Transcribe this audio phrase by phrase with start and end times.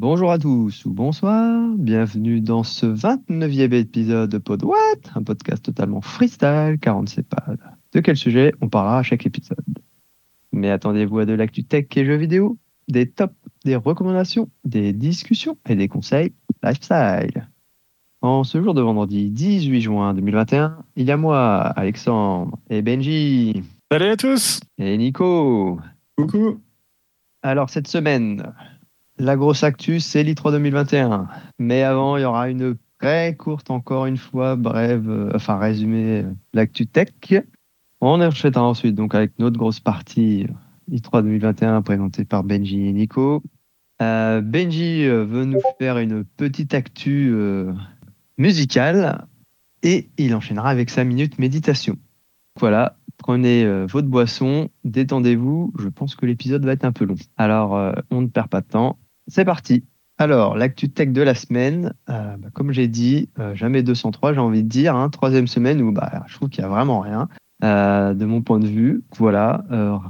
[0.00, 5.62] Bonjour à tous ou bonsoir, bienvenue dans ce 29e épisode de Pod What, un podcast
[5.62, 7.44] totalement freestyle car on ne sait pas
[7.92, 9.62] de quel sujet on parlera à chaque épisode?
[10.52, 12.56] Mais attendez-vous à de l'actu tech et jeux vidéo,
[12.88, 13.34] des tops,
[13.66, 16.32] des recommandations, des discussions et des conseils
[16.62, 17.50] lifestyle.
[18.22, 23.64] En ce jour de vendredi 18 juin 2021, il y a moi, Alexandre et Benji.
[23.92, 25.78] Salut à tous Et Nico.
[26.16, 26.58] Coucou
[27.42, 28.50] Alors cette semaine,
[29.20, 31.28] la grosse actu, c'est l'I3 2021.
[31.58, 36.22] Mais avant, il y aura une très courte, encore une fois, brève, euh, enfin résumé
[36.22, 37.08] euh, l'actu tech.
[38.00, 40.46] On enchaînera ensuite donc avec notre grosse partie
[40.90, 43.42] euh, I3 2021 présentée par Benji et Nico.
[44.00, 47.34] Euh, Benji veut nous faire une petite actu
[48.38, 49.26] musicale
[49.82, 51.96] et il enchaînera avec sa minute méditation.
[52.58, 55.74] Voilà, prenez votre boisson, détendez-vous.
[55.78, 57.16] Je pense que l'épisode va être un peu long.
[57.36, 58.98] Alors, on ne perd pas de temps.
[59.30, 59.84] C'est parti.
[60.18, 64.40] Alors, l'actu tech de la semaine, euh, bah, comme j'ai dit, euh, jamais 203, j'ai
[64.40, 67.28] envie de dire, hein, troisième semaine où bah, je trouve qu'il y a vraiment rien.
[67.62, 69.64] Euh, de mon point de vue, voilà,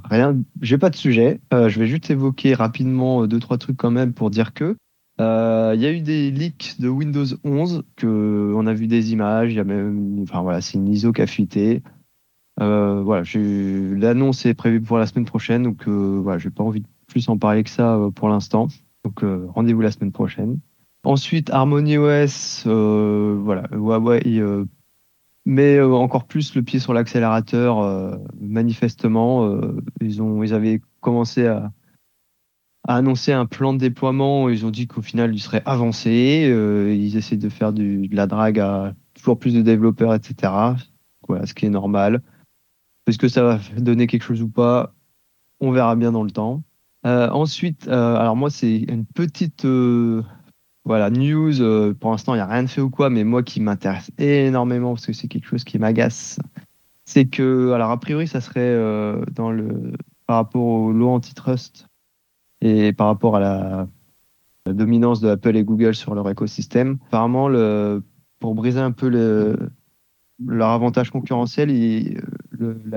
[0.05, 0.36] rien.
[0.62, 1.41] J'ai pas de sujet.
[1.53, 4.77] Je vais juste évoquer rapidement deux trois trucs quand même pour dire que
[5.19, 9.52] il y a eu des leaks de Windows 11 que on a vu des images.
[9.52, 11.83] Il y a même, enfin voilà, c'est une ISO qui a fuité.
[12.56, 17.28] Voilà, l'annonce est prévue pour la semaine prochaine, donc voilà, j'ai pas envie de plus
[17.28, 18.69] en parler que ça pour l'instant.
[19.05, 20.59] Donc euh, rendez-vous la semaine prochaine.
[21.05, 24.67] Ensuite, Harmony OS, euh, voilà, Huawei euh,
[25.47, 27.81] met euh, encore plus le pied sur l'accélérateur.
[27.81, 31.73] euh, manifestement, euh, ils ont, ils avaient commencé à,
[32.87, 34.51] à annoncer un plan de déploiement.
[34.51, 36.53] Ils ont dit qu'au final, il serait avancé.
[36.95, 40.53] ils essaient de faire du, de la drague à toujours plus de développeurs, etc.
[41.27, 42.23] Voilà, ce qui est normal.
[43.07, 44.92] Est-ce que ça va donner quelque chose ou pas?
[45.61, 46.62] On verra bien dans le temps.
[47.06, 50.23] Euh, ensuite, euh, alors moi, c'est une petite euh,
[50.84, 51.61] voilà, news.
[51.61, 54.11] euh, pour l'instant, il n'y a rien de fait ou quoi, mais moi qui m'intéresse
[54.19, 56.39] énormément parce que c'est quelque chose qui m'agace.
[57.05, 59.92] C'est que, alors a priori, ça serait euh, dans le,
[60.27, 61.86] par rapport aux lois antitrust
[62.61, 63.89] et par rapport à la,
[64.67, 66.98] dominance de Apple et Google sur leur écosystème.
[67.08, 68.05] Apparemment, le,
[68.39, 69.58] pour briser un peu le,
[70.47, 72.20] leur avantage concurrentiel, ils-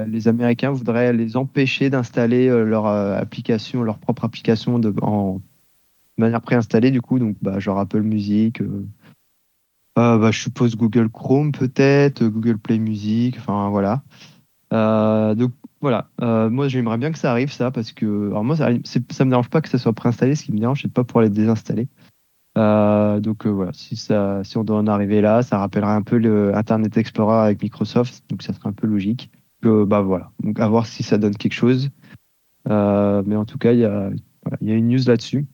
[0.07, 4.93] les Américains voudraient les empêcher d'installer euh, leur euh, application, leur propre application de,
[6.17, 8.85] manière préinstallée, du coup, donc bah, genre Apple Music, euh,
[9.97, 14.03] euh, bah, je suppose Google Chrome peut-être, Google Play Music, enfin voilà.
[14.71, 15.51] Donc
[15.81, 19.29] voilà, moi j'aimerais bien que ça arrive ça parce que alors moi ça, ça me
[19.29, 21.29] dérange pas que ça soit préinstallé, ce qui me dérange c'est de pas pouvoir les
[21.29, 21.87] désinstaller.
[22.55, 27.61] Donc voilà, si on doit en arriver là, ça rappellerait un peu Internet Explorer avec
[27.61, 29.29] Microsoft, donc ça serait un peu logique.
[29.63, 31.89] Bah voilà, donc à voir si ça donne quelque chose.
[32.69, 34.11] Euh, mais en tout cas, il y a,
[34.61, 35.47] une news là-dessus.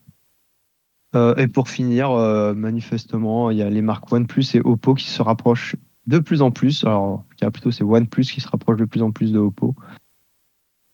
[1.16, 5.10] Euh, et pour finir, euh, manifestement, il y a les marques OnePlus et Oppo qui
[5.10, 5.76] se rapprochent
[6.06, 6.84] de plus en plus.
[6.84, 9.74] Alors, plutôt c'est OnePlus qui se rapproche de plus en plus de Oppo.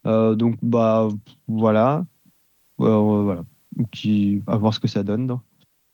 [0.05, 1.09] Donc bah
[1.49, 2.07] voilà,
[2.79, 3.45] voilà,
[4.47, 5.27] à voir ce que ça donne.
[5.27, 5.41] donc.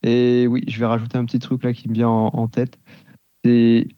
[0.03, 2.79] Et oui, je vais rajouter un petit truc là qui me vient en, en tête.
[3.45, 3.89] C'est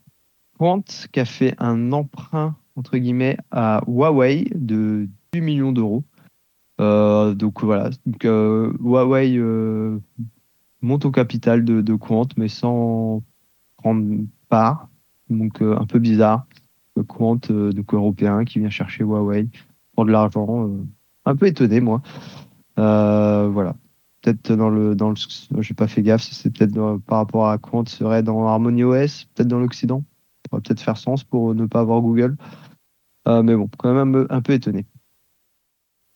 [0.58, 6.04] Quant qui a fait un emprunt entre guillemets à Huawei de 10 millions d'euros.
[6.80, 9.98] Euh, donc voilà, donc, euh, Huawei euh,
[10.82, 13.22] monte au capital de, de Quant, mais sans
[13.76, 14.88] prendre part.
[15.30, 16.46] Donc un peu bizarre.
[17.08, 19.48] Quant, donc européen, qui vient chercher Huawei
[19.94, 20.70] pour de l'argent.
[21.24, 22.02] un peu étonné, moi.
[22.76, 23.74] Voilà.
[24.22, 24.94] Peut-être dans le.
[24.94, 25.16] Dans le
[25.60, 29.48] j'ai pas fait gaffe c'est peut-être par rapport à Quant, serait dans Harmony OS, peut-être
[29.48, 30.04] dans l'Occident.
[30.60, 32.36] Peut-être faire sens pour ne pas avoir Google.
[33.26, 34.86] Euh, mais bon, quand même un peu, un peu étonné.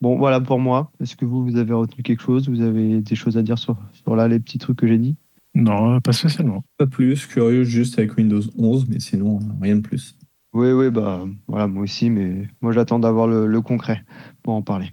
[0.01, 0.93] Bon, voilà pour moi.
[1.01, 2.49] Est-ce que vous, vous avez retenu quelque chose?
[2.49, 5.17] Vous avez des choses à dire sur, sur là, les petits trucs que j'ai dit?
[5.55, 6.63] Non, pas spécialement.
[6.77, 10.17] Pas plus, curieux juste avec Windows 11, mais sinon rien de plus.
[10.53, 14.05] Oui, oui, bah voilà, moi aussi, mais moi j'attends d'avoir le, le concret
[14.43, 14.93] pour en parler.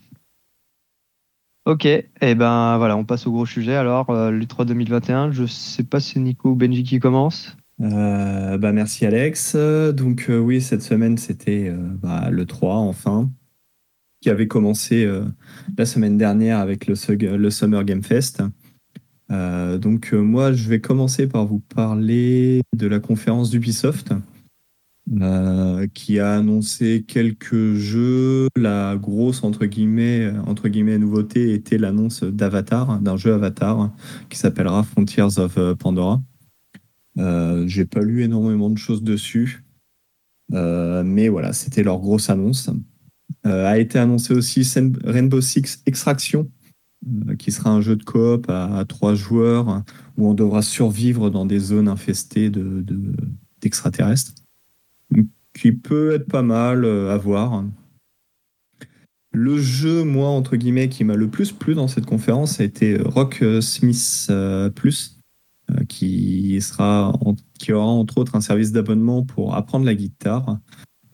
[1.65, 3.75] Ok, et ben voilà, on passe au gros sujet.
[3.75, 7.57] Alors, euh, l'U3 2021, je sais pas si c'est Nico ou Benji qui commence.
[7.81, 9.55] Euh, bah merci Alex.
[9.55, 13.29] Donc euh, oui, cette semaine c'était euh, bah, le 3 enfin,
[14.21, 15.25] qui avait commencé euh,
[15.77, 18.43] la semaine dernière avec le, Summer Game Fest.
[19.29, 24.13] Donc moi je vais commencer par vous parler de la conférence d'Ubisoft.
[25.93, 28.47] qui a annoncé quelques jeux.
[28.55, 33.91] La grosse entre guillemets, entre guillemets nouveauté était l'annonce d'Avatar, d'un jeu Avatar
[34.29, 36.21] qui s'appellera Frontiers of Pandora.
[37.17, 39.63] Euh, J'ai pas lu énormément de choses dessus,
[40.53, 42.69] Euh, mais voilà, c'était leur grosse annonce.
[43.47, 44.61] Euh, a été annoncé aussi
[45.03, 46.51] Rainbow Six Extraction,
[47.39, 49.83] qui sera un jeu de coop à, trois joueurs
[50.17, 52.85] où on devra survivre dans des zones infestées de,
[53.59, 54.33] d'extraterrestres,
[55.59, 57.65] qui peut être pas mal à voir.
[59.31, 62.97] Le jeu, moi, entre guillemets, qui m'a le plus plu dans cette conférence a été
[62.97, 64.31] Rock Smith
[64.75, 65.14] Plus,
[65.87, 67.13] qui, sera
[67.59, 70.59] qui aura entre autres un service d'abonnement pour apprendre la guitare.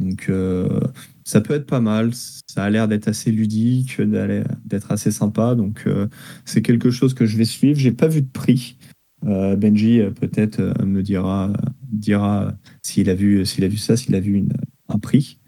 [0.01, 0.79] Donc euh,
[1.23, 5.83] ça peut être pas mal, ça a l'air d'être assez ludique, d'être assez sympa, donc
[5.85, 6.07] euh,
[6.43, 7.79] c'est quelque chose que je vais suivre.
[7.79, 8.77] J'ai pas vu de prix.
[9.25, 14.19] Euh, Benji peut-être me dira, dira s'il a vu s'il a vu ça, s'il a
[14.19, 14.43] vu
[14.87, 15.39] un prix.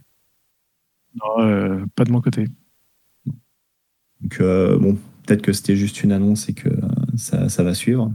[1.15, 2.47] Non, pas de mon côté.
[4.21, 6.69] Donc bon, peut-être que c'était juste une annonce et que
[7.17, 8.11] ça, ça va suivre.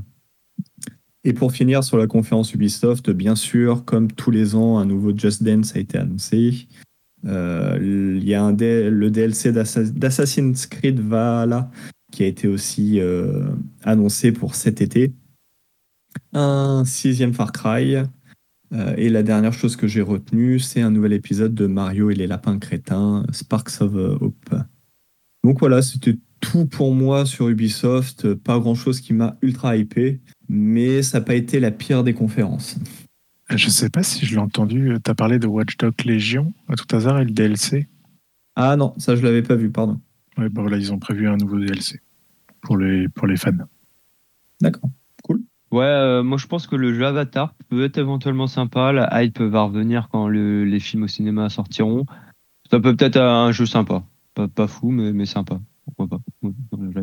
[1.28, 5.14] Et pour finir sur la conférence Ubisoft, bien sûr, comme tous les ans, un nouveau
[5.14, 6.68] Just Dance a été annoncé.
[7.26, 11.70] Euh, il y a le DLC d'Assassin's Creed Valhalla
[12.10, 13.44] qui a été aussi euh,
[13.82, 15.12] annoncé pour cet été.
[16.32, 17.96] Un sixième Far Cry.
[18.72, 22.14] Euh, et la dernière chose que j'ai retenue, c'est un nouvel épisode de Mario et
[22.14, 24.54] les lapins crétins, Sparks of Hope.
[25.44, 28.34] Donc voilà, c'était tout pour moi sur Ubisoft.
[28.34, 32.14] Pas grand chose qui m'a ultra hypé mais ça n'a pas été la pire des
[32.14, 32.78] conférences.
[33.50, 36.74] Je ne sais pas si je l'ai entendu, tu as parlé de Watchdog Légion à
[36.74, 37.88] tout hasard et le DLC
[38.56, 40.00] Ah non, ça je l'avais pas vu, pardon.
[40.36, 42.00] Oui, bah voilà, ils ont prévu un nouveau DLC
[42.60, 43.52] pour les, pour les fans.
[44.60, 44.90] D'accord,
[45.24, 45.42] cool.
[45.70, 48.92] Ouais, euh, moi je pense que le jeu Avatar peut être éventuellement sympa.
[48.92, 52.04] La hype va revenir quand les films au cinéma sortiront.
[52.70, 54.04] Ça peut peut-être être un jeu sympa.
[54.34, 55.58] Pas, pas fou, mais, mais sympa.
[55.84, 56.20] Pourquoi pas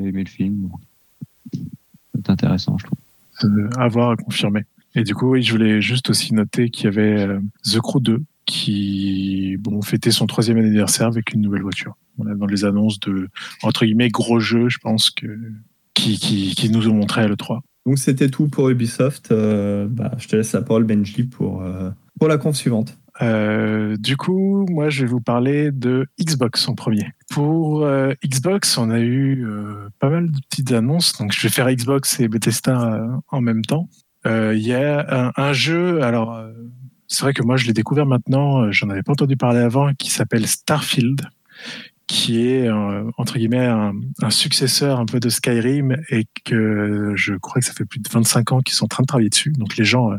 [0.06, 0.70] Aimé le film.
[1.54, 3.00] C'est intéressant, je trouve
[3.78, 4.64] avoir à confirmer.
[4.96, 8.00] Et du coup, oui, je voulais juste aussi noter qu'il y avait euh, The Crew
[8.00, 11.98] 2 qui bon, fêtait son troisième anniversaire avec une nouvelle voiture.
[12.18, 13.28] dans les annonces de,
[13.64, 15.26] entre guillemets, gros jeux, je pense, que,
[15.96, 17.62] qui, qui, nous ont montré à l'E3.
[17.88, 19.32] Donc c'était tout pour Ubisoft.
[19.32, 22.96] Euh, bah, je te laisse la parole, Benji, pour, euh, pour la conf suivante.
[23.22, 27.12] Euh, du coup, moi, je vais vous parler de Xbox en premier.
[27.30, 31.14] Pour euh, Xbox, on a eu euh, pas mal de petites annonces.
[31.18, 33.90] Donc, je vais faire Xbox et Bethesda en même temps.
[34.28, 36.44] Il y a un, jeu, alors,
[37.08, 40.10] c'est vrai que moi, je l'ai découvert maintenant, j'en avais pas entendu parler avant, qui
[40.10, 41.22] s'appelle Starfield,
[42.08, 42.68] qui est,
[43.18, 47.74] entre guillemets, un, un, successeur un peu de Skyrim et que je crois que ça
[47.74, 49.54] fait plus de 25 ans qu'ils sont en train de travailler dessus.
[49.60, 50.18] Donc, les gens euh,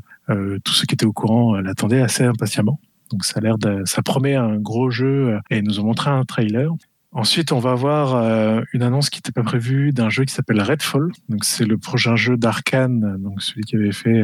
[0.65, 2.81] tous ceux qui étaient au courant euh, l'attendaient assez impatiemment.
[3.11, 6.25] Donc ça a l'air ça promet un gros jeu euh, et nous ont montré un
[6.25, 6.71] trailer.
[7.13, 11.11] Ensuite, on va avoir une annonce qui n'était pas prévue d'un jeu qui s'appelle Redfall.
[11.31, 14.23] Donc c'est le prochain jeu d'Arkane, donc celui qui avait fait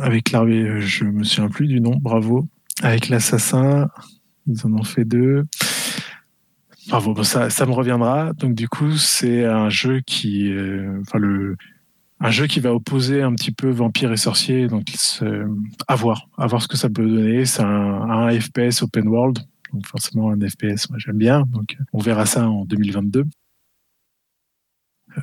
[0.00, 2.48] avec l'armée, je me souviens plus du nom, bravo,
[2.82, 3.88] avec l'assassin.
[4.48, 5.44] Ils en ont fait deux.
[6.88, 8.32] Bravo, ça, ça me reviendra.
[8.32, 11.56] Donc du coup, c'est un jeu qui, le
[12.20, 14.86] un jeu qui va opposer un petit peu vampire et sorcier, donc
[15.88, 17.44] à voir, à voir ce que ça peut donner.
[17.44, 19.38] C'est un, FPS open world,
[19.72, 23.20] donc forcément un FPS, moi j'aime bien, donc on verra ça en 2022.
[23.20, 23.24] Euh,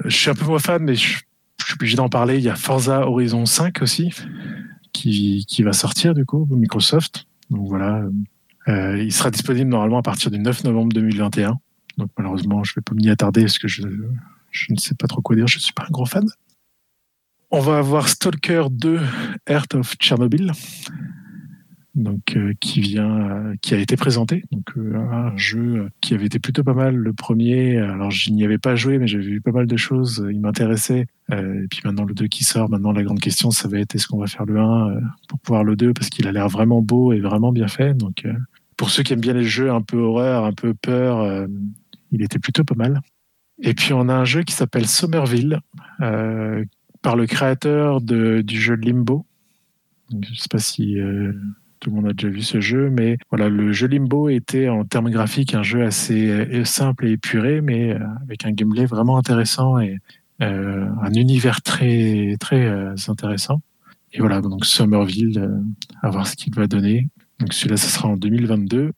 [0.06, 1.20] je suis un peu moins fan, mais je,
[1.64, 2.38] suis obligé d'en parler.
[2.38, 4.14] Il y a Forza Horizon 5 aussi,
[4.94, 7.26] qui, qui va sortir du coup, Microsoft.
[7.50, 8.04] Donc voilà,
[8.68, 11.60] euh, il sera disponible normalement à partir du 9 novembre 2021.
[11.98, 15.22] Donc malheureusement, je ne vais pas m'y attarder parce que je ne sais pas trop
[15.22, 15.48] quoi dire.
[15.48, 16.26] Je ne suis pas un gros fan.
[17.54, 19.02] On va avoir Stalker 2
[19.50, 20.54] Earth of Chernobyl,
[21.96, 26.28] donc euh, qui vient, euh, qui a été présenté, donc euh, un jeu qui avait
[26.28, 27.78] été plutôt pas mal le premier.
[27.78, 31.08] Alors je n'y avais pas joué, mais j'avais vu pas mal de choses, il m'intéressait.
[31.30, 34.08] et puis maintenant le 2 qui sort, maintenant la grande question, ça va être est-ce
[34.08, 37.12] qu'on va faire le 1 pour pouvoir le 2 parce qu'il a l'air vraiment beau
[37.12, 37.94] et vraiment bien fait.
[37.94, 38.26] Donc
[38.78, 41.48] pour ceux qui aiment bien les jeux un peu horreur, un peu peur,
[42.14, 43.02] il était plutôt pas mal.
[43.62, 45.60] Et puis on a un jeu qui s'appelle Somerville,
[47.02, 49.26] par le créateur de, du jeu Limbo.
[50.12, 51.34] je ne sais pas si euh,
[51.80, 54.86] tout le monde a déjà vu ce jeu, mais voilà, le jeu Limbo était en
[54.86, 59.18] termes graphiques un jeu assez euh, simple et épuré, mais euh, avec un gameplay vraiment
[59.18, 59.98] intéressant et
[60.44, 62.68] un univers très très
[63.08, 63.62] intéressant.
[64.12, 65.40] Et voilà, donc Somerville,
[66.02, 67.10] à voir ce qu'il va donner.
[67.40, 68.92] Donc celui-là, ce sera en 2022.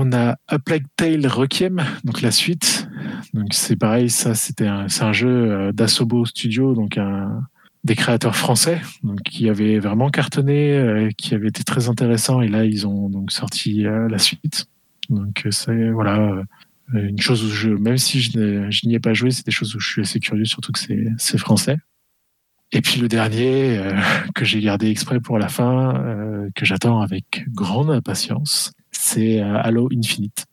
[0.00, 2.88] On a A Plague Tale Requiem, donc la suite.
[3.34, 7.42] Donc c'est pareil, ça c'était un, c'est un jeu euh, d'Asobo Studio, donc un,
[7.82, 12.42] des créateurs français, donc qui avait vraiment cartonné, euh, qui avait été très intéressant.
[12.42, 14.66] Et là, ils ont donc sorti euh, la suite.
[15.10, 16.44] Donc c'est voilà
[16.92, 18.38] une chose où je, même si je,
[18.86, 21.38] n'y ai pas joué, c'est des choses où je suis assez curieux, surtout que c'est
[21.38, 21.76] français.
[22.70, 23.82] Et puis le dernier
[24.36, 30.44] que j'ai gardé exprès pour la fin, que j'attends avec grande impatience, c'est Halo Infinite.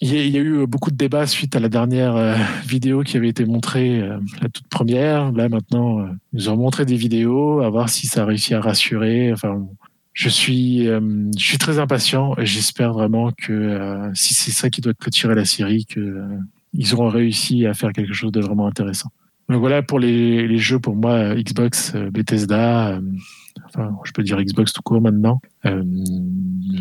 [0.00, 2.36] il y, a, eu beaucoup de débats suite à la dernière euh,
[2.66, 5.32] vidéo qui avait été montrée, euh, la toute première.
[5.32, 8.60] Là, maintenant, euh, ils ont montré des vidéos, à voir si ça a réussi à
[8.60, 9.32] rassurer.
[9.32, 9.66] Enfin,
[10.12, 14.94] je suis, je suis très impatient et j'espère vraiment que si c'est ça qui doit
[14.94, 16.24] clôturer la série, que
[16.72, 19.10] ils auront réussi à faire quelque chose de vraiment intéressant.
[19.48, 23.00] Donc voilà pour les, jeux pour moi Xbox, Bethesda,
[23.66, 25.40] enfin je peux dire Xbox tout court maintenant.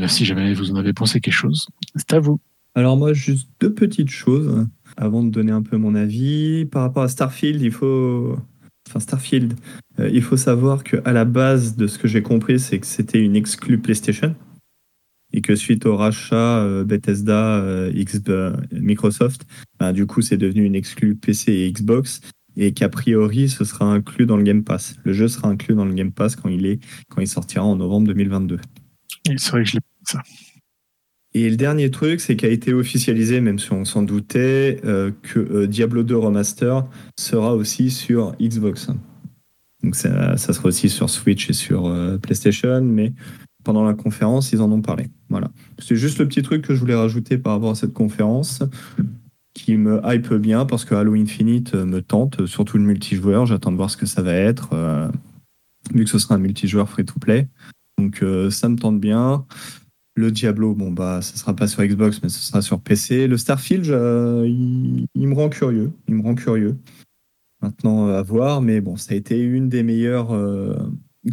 [0.07, 2.39] si jamais vous en avez pensé quelque chose, c'est à vous.
[2.75, 4.65] Alors moi, juste deux petites choses
[4.97, 6.65] avant de donner un peu mon avis.
[6.65, 8.37] Par rapport à Starfield, il faut...
[8.87, 9.53] Enfin, Starfield,
[9.99, 13.19] euh, il faut savoir qu'à la base de ce que j'ai compris, c'est que c'était
[13.19, 14.35] une exclue PlayStation.
[15.35, 17.91] Et que suite au rachat euh, Bethesda, euh,
[18.71, 19.45] Microsoft,
[19.79, 22.21] bah, du coup, c'est devenu une exclue PC et Xbox.
[22.55, 24.95] Et qu'a priori, ce sera inclus dans le Game Pass.
[25.03, 26.79] Le jeu sera inclus dans le Game Pass quand il, est,
[27.09, 28.59] quand il sortira en novembre 2022.
[29.37, 30.21] C'est vrai que je l'ai ça.
[31.35, 35.39] Et le dernier truc, c'est qu'a été officialisé, même si on s'en doutait, euh, que
[35.39, 36.85] euh, Diablo 2 Remaster
[37.17, 38.89] sera aussi sur Xbox.
[39.81, 43.13] Donc ça, sera aussi sur Switch et sur euh, PlayStation, mais
[43.63, 45.07] pendant la conférence, ils en ont parlé.
[45.29, 45.49] Voilà.
[45.79, 48.61] C'est juste le petit truc que je voulais rajouter par rapport à cette conférence,
[49.53, 53.45] qui me hype bien parce que Halo Infinite me tente, surtout le multijoueur.
[53.45, 54.69] J'attends de voir ce que ça va être,
[55.93, 57.47] vu que ce sera un multijoueur free-to-play.
[57.99, 59.45] Donc ça me tente bien.
[60.15, 63.27] Le Diablo, bon bah, ça sera pas sur Xbox, mais ce sera sur PC.
[63.27, 65.91] Le Starfield, il, me rend curieux.
[66.07, 66.77] Il me rend curieux.
[67.63, 70.75] Maintenant à voir, mais bon, ça a été une des meilleures euh,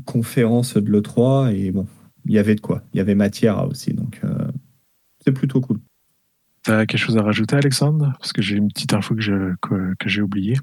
[0.04, 1.86] conférences de l'E3 et bon,
[2.24, 2.82] il y avait de quoi.
[2.94, 4.48] Il y avait matière aussi, donc euh,
[5.24, 5.80] c'est plutôt cool.
[6.62, 8.12] T'as quelque chose à rajouter, Alexandre?
[8.18, 10.56] Parce que j'ai une petite info que, j'ai oubliée.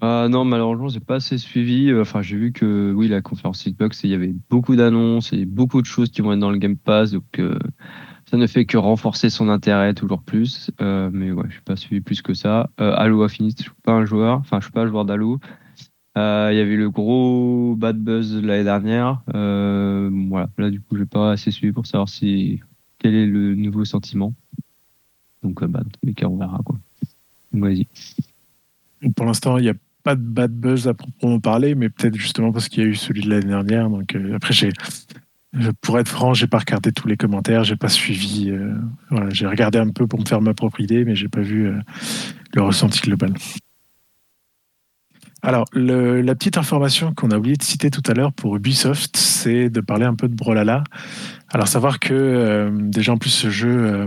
[0.00, 1.94] Ah non, malheureusement, j'ai pas assez suivi.
[1.94, 5.82] Enfin, j'ai vu que oui, la conférence Xbox, il y avait beaucoup d'annonces et beaucoup
[5.82, 7.58] de choses qui vont être dans le Game Pass, donc euh,
[8.30, 10.70] ça ne fait que renforcer son intérêt toujours plus.
[10.80, 12.70] Euh, mais ouais, je suis pas suivi plus que ça.
[12.80, 14.38] Euh, Halo Infinite, je suis pas un joueur.
[14.38, 15.38] Enfin, je suis pas un joueur d'Halo.
[16.16, 19.22] Euh, il y avait le gros bad buzz l'année dernière.
[19.26, 22.60] voilà, là du coup, j'ai pas assez suivi pour savoir si
[22.98, 24.34] quel est le nouveau sentiment.
[25.42, 26.78] Donc, bah, dans tous les cas, on verra quoi.
[27.52, 27.86] Vas-y.
[29.16, 32.52] Pour l'instant, il y a pas de bad buzz à proprement parler, mais peut-être justement
[32.52, 33.88] parce qu'il y a eu celui de l'année dernière.
[33.88, 34.70] Donc euh, après, j'ai,
[35.80, 38.50] pour être franc, j'ai pas regardé tous les commentaires, j'ai pas suivi.
[38.50, 38.74] Euh,
[39.10, 41.66] voilà, j'ai regardé un peu pour me faire ma propre idée, mais j'ai pas vu
[41.66, 41.78] euh,
[42.54, 43.34] le ressenti global.
[45.44, 49.70] Alors, la petite information qu'on a oublié de citer tout à l'heure pour Ubisoft, c'est
[49.70, 50.84] de parler un peu de Brolala.
[51.48, 54.06] Alors, savoir que déjà en plus ce jeu,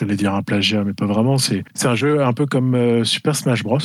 [0.00, 3.62] j'allais dire un plagiat, mais pas vraiment, c'est, un jeu un peu comme Super Smash
[3.62, 3.78] Bros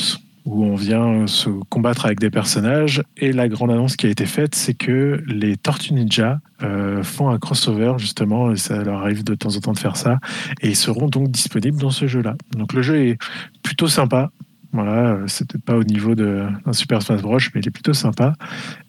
[0.44, 3.02] où on vient se combattre avec des personnages.
[3.16, 7.30] Et la grande annonce qui a été faite, c'est que les Tortues Ninja euh, font
[7.30, 10.18] un crossover, justement, et ça leur arrive de temps en temps de faire ça,
[10.60, 12.36] et ils seront donc disponibles dans ce jeu-là.
[12.56, 13.18] Donc le jeu est
[13.62, 14.30] plutôt sympa.
[14.74, 18.34] Voilà, c'est peut-être pas au niveau d'un Super Smash Bros, mais il est plutôt sympa.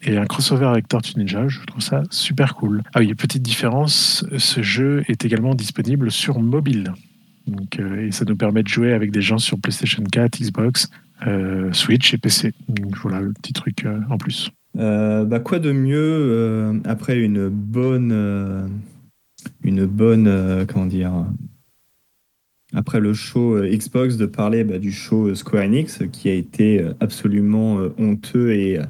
[0.02, 2.82] Et un crossover avec Tortue Ninja, je trouve ça super cool.
[2.94, 6.94] Ah oui, petite différence, ce jeu est également disponible sur mobile.
[7.78, 10.90] Euh, et ça nous permet de jouer avec des gens sur PlayStation 4, Xbox,
[11.26, 12.52] euh, Switch et PC.
[13.02, 14.50] voilà le petit truc euh, en plus.
[14.74, 18.68] Bah, quoi de mieux après une bonne,
[19.62, 21.12] une bonne, comment dire,
[22.74, 27.78] après le show Xbox de parler bah, du show Square Enix qui a été absolument
[27.98, 28.80] honteux et,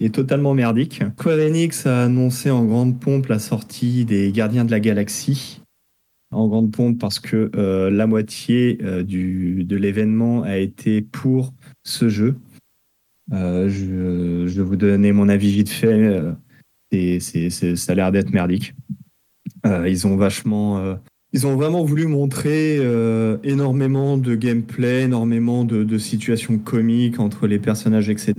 [0.00, 1.02] et, totalement merdique.
[1.18, 5.60] Square Enix a annoncé en grande pompe la sortie des Gardiens de la Galaxie
[6.34, 7.50] en grande pompe parce que
[7.90, 11.52] la moitié du, de l'événement a été pour
[11.84, 12.36] ce jeu.
[13.32, 16.20] Euh, je, vais vous donner mon avis vite fait.
[16.90, 18.74] Et c'est, ça a l'air d'être merdique.
[19.66, 20.96] Euh, ils ont vachement.
[21.32, 22.80] ils ont vraiment voulu montrer
[23.42, 28.34] énormément de gameplay, énormément de, situations comiques entre les personnages, etc.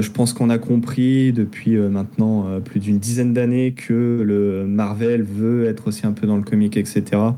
[0.00, 5.66] je pense qu'on a compris depuis maintenant plus d'une dizaine d'années que le Marvel veut
[5.66, 7.34] être aussi un peu dans le comique, etc.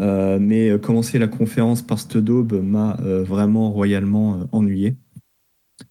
[0.00, 4.96] Euh, mais euh, commencer la conférence par cette daube m'a euh, vraiment royalement ennuyé.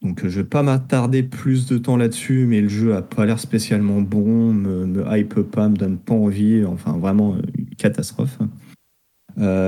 [0.02, 3.40] Donc je vais pas m'attarder plus de temps là-dessus, mais le jeu a pas l'air
[3.40, 8.38] spécialement bon, me, me hype pas, me donne pas envie, enfin vraiment une catastrophe.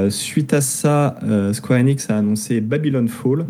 [0.09, 1.19] suite à ça,
[1.53, 3.45] Square Enix a annoncé Babylon Fall.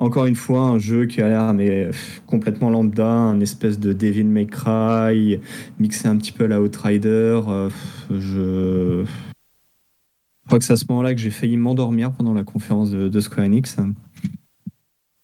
[0.00, 1.90] Encore une fois, un jeu qui a l'air mais
[2.26, 5.38] complètement lambda, un espèce de Devil May Cry,
[5.78, 7.38] mixé un petit peu à la Outrider.
[7.46, 7.68] Euh,
[8.08, 9.04] je...
[10.46, 13.44] crois que c'est à ce moment-là que j'ai failli m'endormir pendant la conférence de, Square
[13.44, 13.76] Enix.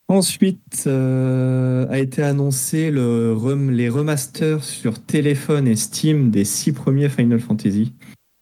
[0.09, 3.35] Ensuite, euh, a été annoncé le
[3.71, 7.95] les remasters sur téléphone et Steam des six premiers Final Fantasy.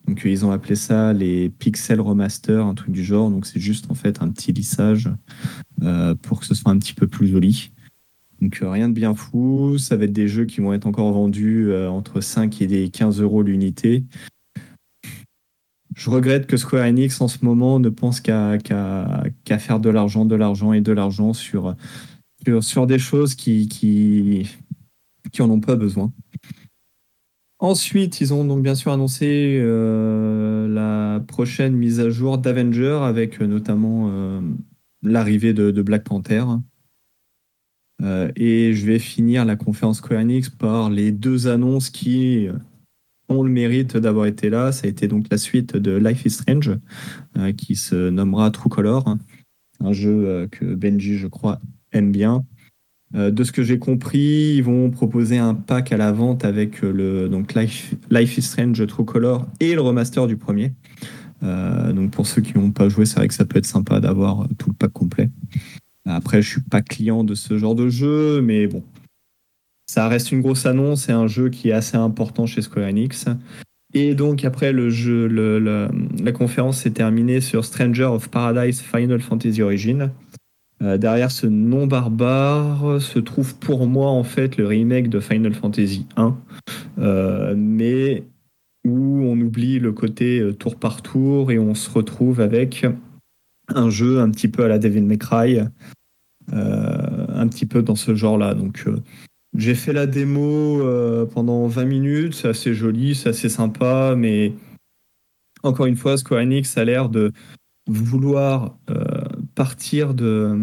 [0.07, 3.31] Donc ils ont appelé ça les Pixel Remaster, un truc du genre.
[3.31, 5.09] Donc c'est juste en fait un petit lissage
[6.23, 7.73] pour que ce soit un petit peu plus joli.
[8.41, 9.79] Donc rien de bien fou.
[9.79, 13.43] Ça va être des jeux qui vont être encore vendus entre 5 et 15 euros
[13.43, 14.05] l'unité.
[15.95, 18.59] Je regrette que Square Enix en ce moment ne pense qu'à
[19.59, 21.77] faire de l'argent, de l'argent et de l'argent sur,
[22.61, 26.13] sur, des choses qui, qui, en ont pas besoin.
[27.61, 33.41] Ensuite, ils ont donc bien sûr annoncé euh, la prochaine mise à jour d'Avenger avec
[33.41, 34.41] euh, notamment euh,
[35.05, 36.45] l'arrivée de, Black Panther.
[38.03, 40.25] et je vais finir la conférence Square
[40.59, 42.49] par les deux annonces qui
[43.29, 44.73] ont le mérite d'avoir été là.
[44.73, 46.73] Ça a été donc la suite de Life is Strange,
[47.57, 49.17] qui se nommera True Color,
[49.81, 51.61] un jeu que Benji, je crois,
[51.93, 52.45] aime bien.
[53.15, 56.83] Euh, de ce que j'ai compris, ils vont proposer un pack à la vente avec
[56.83, 60.73] euh, le donc Life, Life is Strange True Color et le remaster du premier.
[61.45, 64.01] Euh, donc pour ceux qui n'ont pas joué, c'est vrai que ça peut être sympa
[64.01, 65.31] d'avoir tout le pack complet.
[66.07, 68.83] Après, je suis pas client de ce genre de jeu, mais bon,
[69.87, 71.05] ça reste une grosse annonce.
[71.05, 73.27] C'est un jeu qui est assez important chez Square Enix.
[73.95, 79.63] Et donc après le jeu, la conférence s'est terminée sur Stranger of Paradise Final Fantasy
[79.63, 80.11] Origin.
[80.83, 85.55] Euh, derrière ce nom barbare se trouve pour moi en fait le remake de Final
[85.55, 86.37] Fantasy 1,
[86.99, 88.25] euh, mais
[88.85, 92.87] où on oublie le côté euh, tour par tour et on se retrouve avec
[93.69, 95.59] un jeu un petit peu à la Devil May Cry,
[96.53, 98.53] un petit peu dans ce genre-là.
[98.53, 98.85] Donc
[99.57, 100.83] j'ai fait la démo
[101.33, 104.53] pendant 20 minutes, c'est assez joli, c'est assez sympa, mais
[105.63, 107.33] encore une fois, Square Enix a l'air de
[107.87, 108.77] vouloir
[109.55, 110.61] partir de,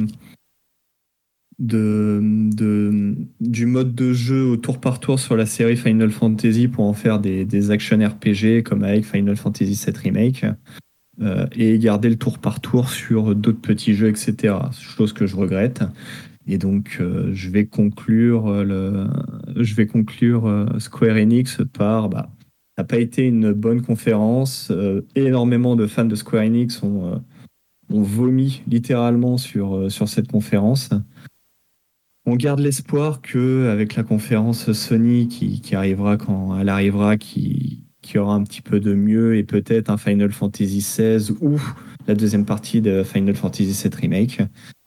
[1.62, 6.94] du mode de jeu au tour par tour sur la série Final Fantasy pour en
[6.94, 10.46] faire des, des action RPG comme avec Final Fantasy VII Remake
[11.22, 14.56] euh, et garder le tour par tour sur d'autres petits jeux, etc.
[14.80, 15.84] Chose que je regrette.
[16.48, 19.06] Et donc, euh, je vais conclure, le,
[19.56, 22.32] je vais conclure euh, Square Enix par bah,
[22.76, 24.72] ça n'a pas été une bonne conférence.
[25.16, 27.22] énormément de fans de Square Enix ont
[27.92, 30.90] on vomit littéralement sur, euh, sur cette conférence.
[32.26, 38.18] On garde l'espoir que avec la conférence Sony qui, arrivera quand elle arrivera, qui, qui
[38.18, 41.60] aura un petit peu de mieux et peut-être un Final Fantasy XVI ou
[42.08, 44.42] la deuxième partie de Final Fantasy VII Remake.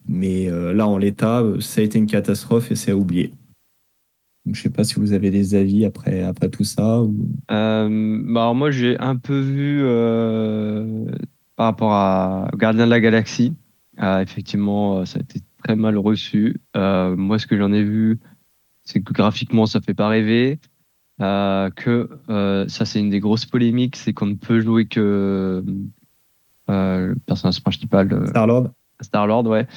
[0.07, 3.33] Mais euh, là, en l'état, ça a été une catastrophe et c'est à oublier.
[4.45, 7.01] je ne sais pas si vous avez des avis après, après tout ça.
[7.51, 9.81] Euh, bah alors moi, j'ai un peu vu
[11.55, 13.53] par rapport à Gardien de la Galaxie.
[14.01, 16.61] Euh, effectivement, euh, ça a été très mal reçu.
[16.75, 18.19] Euh, moi, ce que j'en ai vu,
[18.83, 20.59] c'est que graphiquement, ça fait pas rêver.
[21.19, 22.09] que
[22.67, 25.63] ça, c'est une des grosses polémiques, c'est qu'on ne peut jouer que
[26.67, 28.27] le personnage principal.
[28.27, 28.69] Star-Lord.
[29.01, 29.67] Star-Lord, ouais.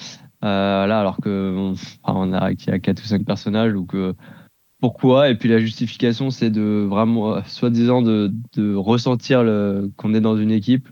[0.42, 1.72] là, alors que
[2.04, 4.14] on, a qu'il y a 4 ou 5 personnages, ou que
[4.80, 5.30] pourquoi?
[5.30, 9.42] Et puis la justification, c'est de vraiment, soi-disant, de, de ressentir
[9.96, 10.88] qu'on est dans une équipe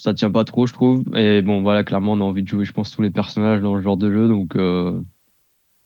[0.00, 1.04] ça tient pas trop, je trouve.
[1.16, 3.74] Et bon, voilà, clairement, on a envie de jouer, je pense, tous les personnages dans
[3.74, 5.00] le genre de jeu, donc, euh,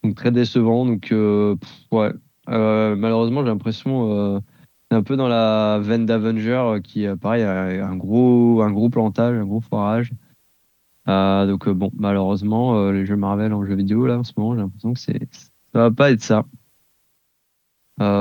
[0.03, 0.87] donc très décevant.
[0.87, 1.57] Donc, euh,
[1.91, 2.13] ouais,
[2.49, 4.41] euh, malheureusement, j'ai l'impression,
[4.91, 9.37] c'est un peu dans la veine d'Avenger, qui, pareil, a un gros, un gros plantage,
[9.37, 10.13] un gros foirage.
[11.07, 14.93] donc, bon, malheureusement, les jeux Marvel en jeu vidéo, là, en ce moment, j'ai l'impression
[14.93, 15.29] que c'est,
[15.73, 16.45] ça va pas être ça.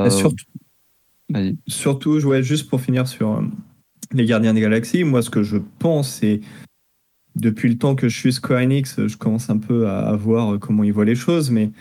[0.10, 0.46] surtout,
[1.68, 3.44] surtout, je juste pour finir sur
[4.14, 6.42] les Gardiens des Galaxies, moi, ce que je pense, c'est
[7.36, 10.94] depuis le temps que je suis Square je commence un peu à, voir comment ils
[10.94, 11.72] voient les choses, mais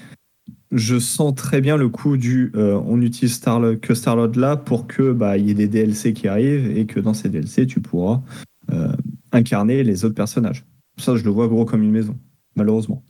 [0.70, 4.86] je sens très bien le coup du euh, on utilise Star que Starlord là pour
[4.86, 7.80] que bah il y ait des DLC qui arrivent et que dans ces DLC tu
[7.80, 8.22] pourras
[8.72, 8.90] euh,
[9.32, 10.64] incarner les autres personnages.
[10.98, 12.16] Ça, je le vois gros comme une maison,
[12.54, 13.02] malheureusement.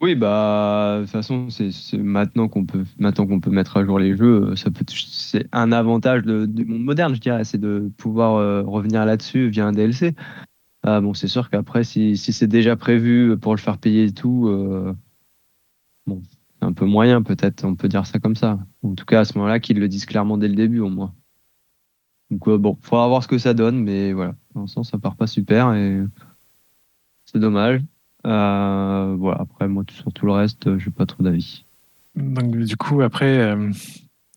[0.00, 3.98] Oui, bah, de toute façon, c'est maintenant qu'on peut, maintenant qu'on peut mettre à jour
[3.98, 8.36] les jeux, ça peut, c'est un avantage du monde moderne, je dirais, c'est de pouvoir
[8.36, 10.14] euh, revenir là-dessus via un DLC.
[10.84, 14.12] Ah, bon, c'est sûr qu'après, si, si c'est déjà prévu pour le faire payer et
[14.12, 14.94] tout, euh,
[16.06, 18.60] bon, c'est un peu moyen, peut-être, on peut dire ça comme ça.
[18.82, 21.14] En tout cas, à ce moment-là, qu'ils le disent clairement dès le début, au moins.
[22.30, 25.16] Donc, euh, bon, faudra voir ce que ça donne, mais voilà, pour l'instant, ça part
[25.16, 26.02] pas super et
[27.26, 27.82] c'est dommage.
[28.26, 31.64] Euh, après, moi, sur tout le reste, euh, j'ai pas trop d'avis.
[32.16, 33.70] Donc, du coup, après, euh,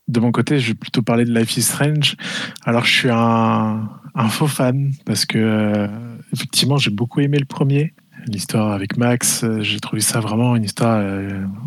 [0.07, 2.15] de mon côté, je vais plutôt parler de Life is Strange.
[2.63, 5.89] Alors, je suis un, un faux fan parce que,
[6.33, 7.93] effectivement, j'ai beaucoup aimé le premier.
[8.27, 9.45] l'histoire avec Max.
[9.61, 11.03] J'ai trouvé ça vraiment une histoire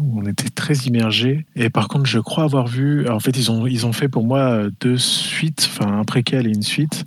[0.00, 1.46] où on était très immergé.
[1.57, 3.09] Et par contre, je crois avoir vu.
[3.09, 6.50] En fait, ils ont ils ont fait pour moi deux suites, enfin un préquel et
[6.50, 7.05] une suite.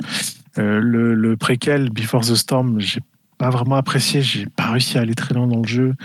[0.57, 2.99] le, le préquel Before the Storm, j'ai
[3.37, 4.21] pas vraiment apprécié.
[4.21, 5.95] J'ai pas réussi à aller très loin dans le jeu.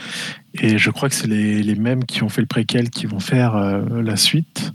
[0.55, 3.57] Et je crois que c'est les, mêmes qui ont fait le préquel qui vont faire
[3.57, 4.73] euh, la suite.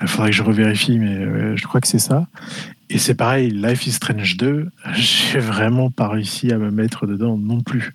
[0.00, 2.26] Il faudrait que je revérifie, mais euh, je crois que c'est ça.
[2.90, 7.38] Et c'est pareil, Life is Strange 2, j'ai vraiment pas réussi à me mettre dedans
[7.38, 7.92] non plus.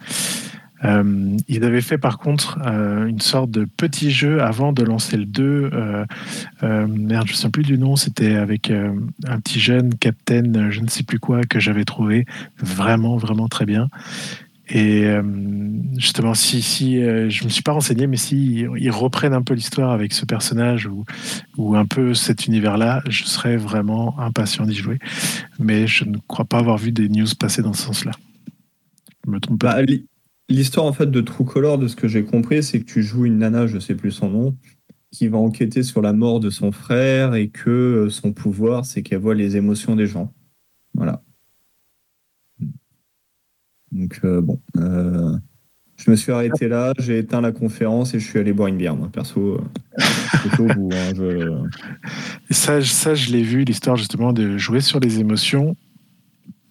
[0.85, 5.17] Euh, il avait fait par contre euh, une sorte de petit jeu avant de lancer
[5.17, 5.69] le 2.
[5.73, 6.05] Euh,
[6.63, 7.95] euh, merde, je ne sais plus du nom.
[7.95, 12.25] C'était avec un petit jeune capitaine, je ne sais plus quoi, que j'avais trouvé
[12.57, 13.89] vraiment, vraiment très bien.
[14.69, 15.09] Et
[15.95, 16.61] justement, si,
[17.01, 20.87] je me suis pas renseigné, mais si ils reprennent un peu l'histoire avec ce personnage
[20.87, 21.05] ou,
[21.55, 24.99] ou un peu cet univers-là, je serais vraiment impatient d'y jouer.
[25.57, 28.11] Mais je ne crois pas avoir vu des news passer dans ce sens-là.
[29.25, 29.81] Je me trompe pas.
[29.85, 29.93] Bah,
[30.49, 33.25] L'histoire en fait de True Color, de ce que j'ai compris, c'est que tu joues
[33.25, 34.57] une nana, je sais plus son nom,
[35.11, 39.03] qui va enquêter sur la mort de son frère et que euh, son pouvoir, c'est
[39.03, 40.33] qu'elle voit les émotions des gens.
[40.93, 41.21] Voilà.
[43.91, 45.37] Donc euh, bon, euh,
[45.97, 48.77] je me suis arrêté là, j'ai éteint la conférence et je suis allé boire une
[48.77, 48.95] bière.
[48.95, 49.59] Moi, perso,
[50.57, 50.89] bout.
[50.93, 51.67] Hein, je...
[52.51, 55.75] Ça, ça, je l'ai vu, l'histoire justement de jouer sur les émotions.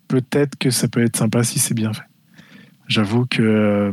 [0.09, 2.05] Peut-être que ça peut être sympa si c'est bien fait.
[2.89, 3.93] J'avoue que,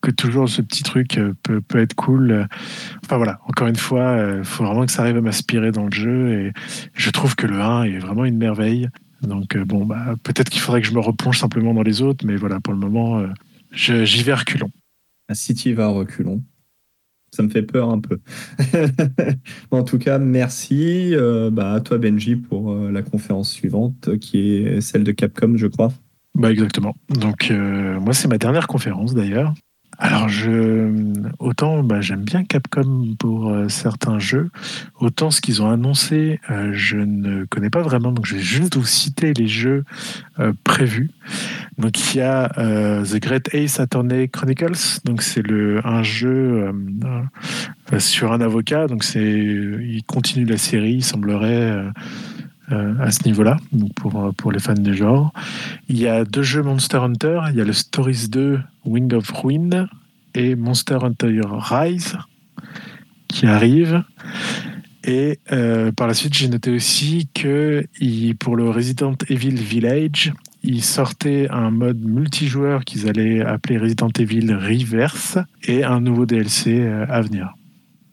[0.00, 2.48] que toujours ce petit truc peut, peut, être cool.
[3.04, 5.92] Enfin voilà, encore une fois, il faut vraiment que ça arrive à m'aspirer dans le
[5.92, 6.32] jeu.
[6.32, 6.52] Et
[6.94, 8.88] je trouve que le 1 est vraiment une merveille.
[9.22, 12.36] Donc bon, bah, peut-être qu'il faudrait que je me replonge simplement dans les autres, mais
[12.36, 13.24] voilà, pour le moment,
[13.72, 14.70] j'y vais reculons.
[15.32, 16.42] Si tu vas reculons,
[17.34, 18.20] ça me fait peur un peu.
[19.70, 24.56] en tout cas, merci euh, bah, à toi Benji pour euh, la conférence suivante, qui
[24.56, 25.92] est celle de Capcom, je crois.
[26.34, 26.96] Bah exactement.
[27.10, 29.52] Donc euh, moi c'est ma dernière conférence d'ailleurs.
[29.98, 30.90] Alors je
[31.38, 34.48] autant bah, j'aime bien Capcom pour euh, certains jeux,
[34.98, 38.12] autant ce qu'ils ont annoncé euh, je ne connais pas vraiment.
[38.12, 39.84] Donc je vais juste vous citer les jeux
[40.64, 41.10] prévus.
[41.76, 42.48] Donc il y a
[43.04, 45.00] The Great Ace Attorney Chronicles.
[45.04, 45.44] Donc c'est
[45.84, 46.72] un jeu
[47.98, 48.86] sur un avocat.
[48.86, 50.94] Donc il continue la série.
[50.94, 51.84] Il semblerait
[52.72, 55.32] euh, à ce niveau-là, donc pour, pour les fans du genre.
[55.88, 59.30] Il y a deux jeux Monster Hunter, il y a le Stories 2 Wing of
[59.30, 59.88] Ruin
[60.34, 62.16] et Monster Hunter Rise
[63.28, 64.02] qui arrivent.
[65.04, 67.84] Et euh, par la suite, j'ai noté aussi que
[68.38, 70.32] pour le Resident Evil Village,
[70.62, 76.80] ils sortaient un mode multijoueur qu'ils allaient appeler Resident Evil Reverse et un nouveau DLC
[76.80, 77.54] euh, à venir.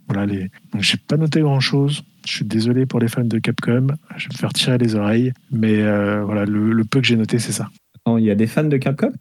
[0.07, 0.49] Voilà les.
[0.73, 2.03] Donc j'ai pas noté grand chose.
[2.25, 5.33] Je suis désolé pour les fans de Capcom, je vais me faire tirer les oreilles,
[5.51, 7.69] mais euh, voilà, le, le, peu que j'ai noté, c'est ça.
[8.07, 9.11] Il y a des fans de Capcom?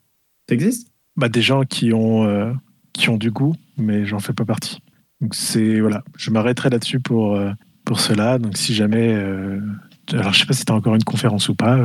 [0.48, 2.52] Ça existe bah, Des gens qui ont, euh,
[2.92, 4.80] qui ont du goût, mais j'en fais pas partie.
[5.20, 7.52] Donc c'est voilà, je m'arrêterai là-dessus pour, euh,
[7.84, 8.38] pour cela.
[8.38, 9.14] Donc si jamais.
[10.12, 11.78] Alors je sais pas si tu as encore une conférence ou pas,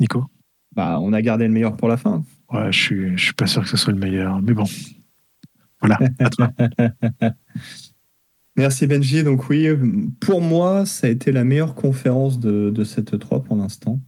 [0.00, 0.24] Nico
[0.74, 2.24] bah, On a gardé le meilleur pour la fin.
[2.52, 4.64] Ouais, je suis, je suis pas sûr que ce soit le meilleur, mais bon.
[5.80, 6.50] Voilà, à toi.
[8.56, 9.24] Merci Benji.
[9.24, 9.68] Donc oui,
[10.20, 14.00] pour moi, ça a été la meilleure conférence de, cette 3 pour l'instant.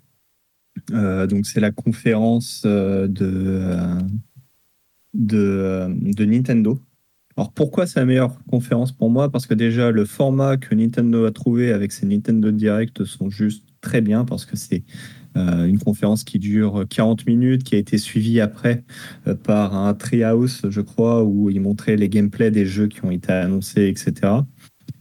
[0.92, 3.78] Euh, donc c'est la conférence euh, de,
[5.14, 6.78] de, de, Nintendo.
[7.36, 9.30] Alors pourquoi c'est la meilleure conférence pour moi?
[9.30, 13.64] Parce que déjà le format que Nintendo a trouvé avec ses Nintendo Direct sont juste
[13.80, 14.82] très bien parce que c'est
[15.36, 18.84] une conférence qui dure 40 minutes, qui a été suivie après
[19.26, 23.10] euh, par un treehouse, je crois, où ils montraient les gameplays des jeux qui ont
[23.10, 24.32] été annoncés, etc.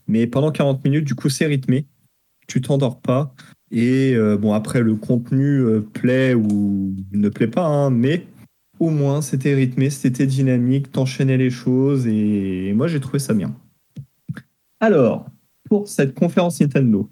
[0.08, 1.86] Mais pendant 40 minutes, du coup, c'est rythmé.
[2.48, 3.34] Tu t'endors pas.
[3.72, 8.28] Et euh, bon, après, le contenu euh, plaît ou ne plaît pas, hein, mais
[8.80, 13.34] au moins, c'était rythmé, c'était dynamique, t'enchaînais les choses, et, et moi, j'ai trouvé ça
[13.34, 13.56] bien.
[14.80, 15.28] Alors,
[15.69, 17.10] pour cette conférence Nintendo,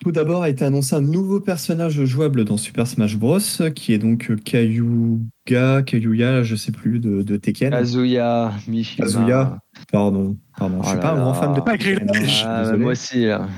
[0.00, 3.38] tout d'abord a été annoncé un nouveau personnage jouable dans Super Smash Bros.
[3.74, 7.70] qui est donc Kayuga, Kayuya, je sais plus, de, de Tekken.
[7.70, 9.06] Kazuya Mishima.
[9.06, 9.58] Kazuya,
[9.92, 10.36] pardon.
[10.56, 10.78] pardon.
[10.80, 12.10] Oh je suis pas un grand fan de Tekken.
[12.44, 13.26] Ah, moi aussi.
[13.26, 13.48] Là.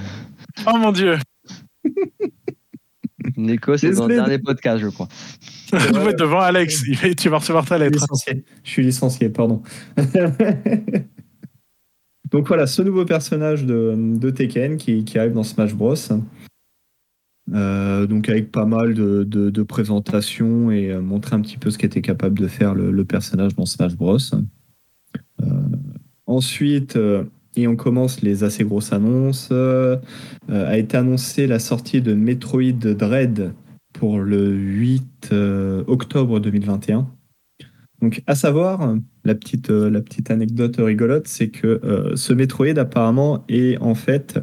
[0.66, 1.16] Oh mon dieu
[3.37, 5.09] Nico, c'est dans le dernier podcast, je crois.
[5.72, 6.83] devant Alex,
[7.16, 8.05] tu vas recevoir ta lettre.
[8.64, 9.62] Je suis licencié, pardon.
[12.31, 15.95] Donc voilà, ce nouveau personnage de, Tekken qui, arrive dans Smash Bros.
[17.55, 22.03] Euh, donc avec pas mal de, présentations et euh, montrer un petit peu ce qu'était
[22.03, 24.19] capable de faire le, personnage dans Smash Bros.
[25.41, 25.47] Euh,
[26.27, 26.99] ensuite,
[27.57, 33.53] et on commence les assez grosses annonces, a été annoncé la sortie de Metroid Dread
[33.95, 35.33] pour le 8
[35.87, 37.09] octobre 2021.
[38.01, 38.95] Donc, à savoir,
[39.29, 44.41] la petite, la petite anecdote rigolote, c'est que ce Metroid, apparemment, est en fait.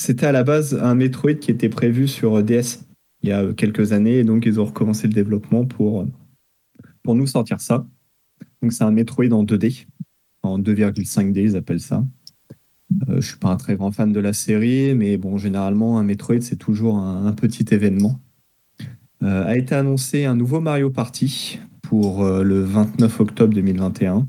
[0.00, 2.84] C'était à la base un Metroid qui était prévu sur DS
[3.24, 6.06] il y a quelques années, et donc ils ont recommencé le développement pour,
[7.02, 7.86] pour nous sortir ça.
[8.60, 9.86] Donc, c'est un Metroid en 2D,
[10.42, 12.04] en 2,5D, ils appellent ça.
[13.08, 16.02] Euh, je suis pas un très grand fan de la série, mais bon, généralement, un
[16.02, 18.20] Metroid, c'est toujours un, petit événement.
[19.22, 24.26] Euh, a été annoncé un nouveau Mario Party pour euh, le 29 octobre 2021.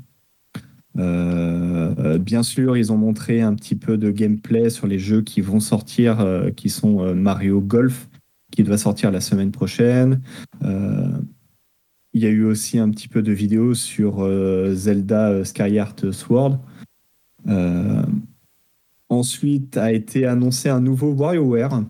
[2.18, 5.60] bien sûr, ils ont montré un petit peu de gameplay sur les jeux qui vont
[5.60, 6.24] sortir,
[6.56, 8.08] qui sont Mario Golf,
[8.50, 10.22] qui doit sortir la semaine prochaine.
[10.62, 14.26] il y a eu aussi un petit peu de vidéos sur
[14.74, 16.60] Zelda Skyward Sword.
[19.08, 21.84] Ensuite a été annoncé un nouveau WarioWare,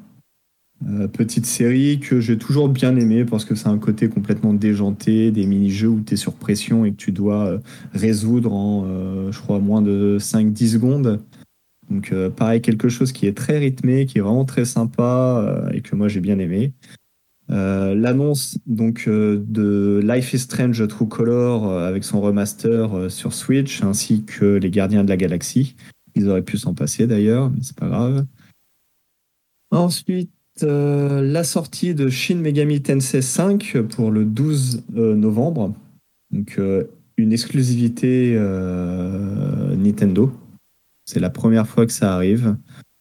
[0.84, 5.30] euh, petite série que j'ai toujours bien aimé parce que c'est un côté complètement déjanté,
[5.30, 7.58] des mini-jeux où tu es sur pression et que tu dois euh,
[7.92, 11.22] résoudre en, euh, je crois, moins de 5-10 secondes.
[11.88, 15.94] Donc pareil, quelque chose qui est très rythmé, qui est vraiment très sympa et que
[15.94, 16.72] moi j'ai bien aimé.
[17.48, 24.56] L'annonce donc de Life is Strange True Color avec son remaster sur Switch ainsi que
[24.56, 25.76] Les Gardiens de la Galaxie
[26.16, 28.26] ils auraient pu s'en passer d'ailleurs, mais c'est pas grave.
[29.70, 30.30] Ensuite,
[30.62, 35.74] euh, la sortie de Shin Megami Tensei 5 pour le 12 euh, novembre.
[36.30, 36.84] Donc, euh,
[37.18, 38.38] une exclusivité
[39.76, 40.30] Nintendo.
[41.06, 42.56] C'est la première fois que ça arrive.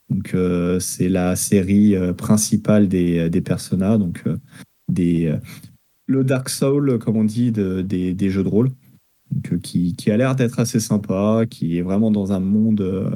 [0.10, 0.34] Donc,
[0.80, 4.24] c'est la série principale des, Persona, donc
[4.88, 5.36] des,
[6.06, 8.72] le Dark Soul, comme on dit, des, jeux de rôle
[9.62, 13.12] qui, a l'air d'être assez sympa, qui est vraiment dans un monde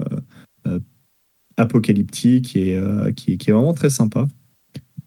[1.59, 4.27] apocalyptique et euh, qui, est vraiment très sympa.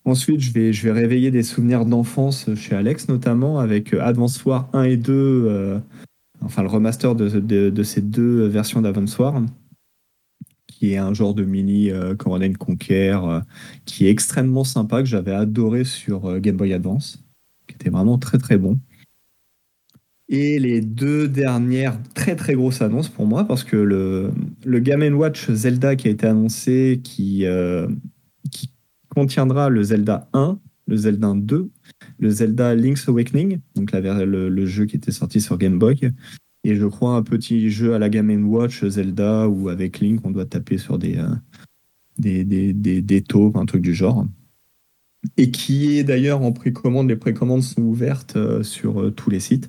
[0.05, 4.97] Ensuite, je vais, réveiller des souvenirs d'enfance chez Alex, notamment avec Advance War 1 et
[4.97, 5.81] 2,
[6.41, 9.41] enfin le remaster de, ces deux versions d'Advance War,
[10.67, 13.17] qui est un genre de mini Command Conquer,
[13.85, 17.23] qui est extrêmement sympa, que j'avais adoré sur Game Boy Advance,
[17.69, 18.81] qui était vraiment très très bon.
[20.29, 24.31] Et les deux dernières très très grosses annonces pour moi, parce que le,
[24.65, 27.89] le Game Watch Zelda qui a été annoncé, qui, euh,
[29.09, 31.71] contiendra le Zelda 1, le Zelda 2,
[32.19, 36.13] le Zelda Link's Awakening, donc la, le, le, jeu qui était sorti sur Game Boy,
[36.65, 40.31] et je crois un petit jeu à la Game Watch Zelda où avec Link on
[40.31, 41.29] doit taper sur des, euh,
[42.19, 44.27] des, des, des, des taupes, un truc du genre.
[45.37, 49.69] Et qui est d'ailleurs en précommande, les précommandes sont ouvertes euh, sur tous les sites.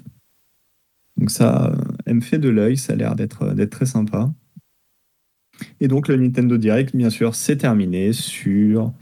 [1.17, 1.75] Donc ça,
[2.05, 4.33] elle me fait de l'œil, ça a l'air d'être très sympa.
[5.79, 8.93] Et donc le Nintendo Direct, bien sûr, c'est terminé sur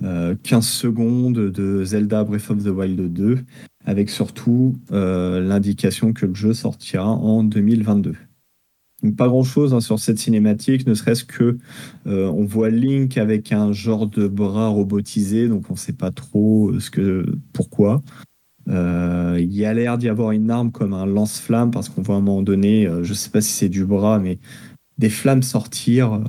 [0.00, 3.38] 15 euh, secondes de Zelda Breath of the Wild 2,
[3.84, 8.14] avec surtout euh, l'indication que le jeu sortira en 2022.
[9.02, 11.56] Donc pas grand-chose hein, sur cette cinématique, ne serait-ce que
[12.06, 16.10] euh, on voit Link avec un genre de bras robotisé, donc on ne sait pas
[16.10, 18.02] trop ce que, pourquoi.
[18.68, 22.18] Il y a l'air d'y avoir une arme comme un lance-flamme parce qu'on voit à
[22.18, 24.38] un moment donné, je ne sais pas si c'est du bras, mais
[25.00, 26.20] des flammes sortir.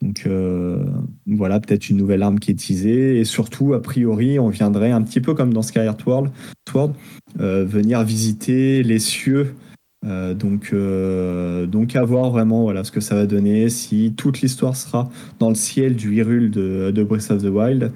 [0.00, 0.82] Donc euh,
[1.26, 3.18] voilà, peut-être une nouvelle arme qui est teasée.
[3.18, 6.30] Et surtout, a priori, on viendrait un petit peu comme dans Skyward Sword,
[6.68, 6.94] Sword
[7.36, 9.54] venir visiter les cieux.
[10.02, 15.50] donc, donc à vraiment voilà, ce que ça va donner, si toute l'histoire sera dans
[15.50, 17.92] le ciel du Hyrule de, de Breath of the Wild,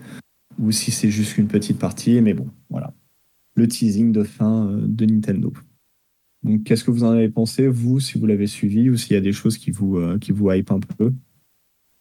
[0.60, 2.20] ou si c'est juste une petite partie.
[2.20, 2.92] Mais bon, voilà
[3.54, 5.52] le teasing de fin euh, de Nintendo.
[6.44, 9.16] Donc, qu'est-ce que vous en avez pensé, vous, si vous l'avez suivi, ou s'il y
[9.16, 11.12] a des choses qui vous, euh, qui vous hype un peu?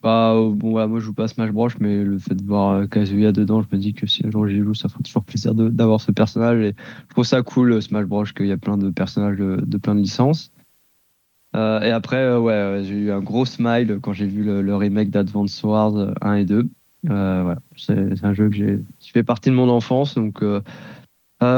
[0.01, 3.31] Bah, bon, moi je joue pas Smash Bros, mais le fait de voir euh, Kazuya
[3.31, 6.01] dedans, je me dis que si un jour j'y joue, ça fera toujours plaisir d'avoir
[6.01, 6.59] ce personnage.
[6.61, 9.95] Et je trouve ça cool, Smash Bros, qu'il y a plein de personnages de, plein
[9.95, 10.51] de licences.
[11.55, 16.13] et après, ouais, j'ai eu un gros smile quand j'ai vu le, remake d'Advance Wars
[16.21, 16.67] 1 et 2.
[17.03, 20.59] voilà, c'est un jeu qui fait partie de mon enfance, donc euh,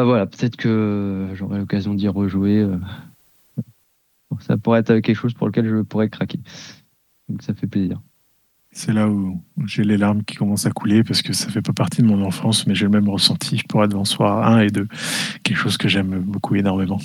[0.03, 2.59] voilà, peut-être que j'aurai l'occasion d'y rejouer.
[2.59, 2.77] Euh.
[4.41, 6.39] Ça pourrait être quelque chose pour lequel je pourrais craquer.
[7.29, 8.01] Donc ça fait plaisir.
[8.71, 11.71] C'est là où j'ai les larmes qui commencent à couler parce que ça fait pas
[11.71, 14.87] partie de mon enfance, mais j'ai le même ressenti pour Advance War 1 et 2.
[15.43, 16.99] Quelque chose que j'aime beaucoup énormément.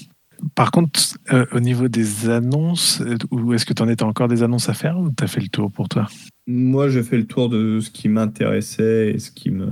[0.55, 1.01] Par contre,
[1.33, 4.75] euh, au niveau des annonces, ou est-ce que tu en étais encore des annonces à
[4.75, 6.09] faire ou tu as fait le tour pour toi?
[6.47, 9.69] Moi, j'ai fait le tour de ce qui m'intéressait et ce qui me,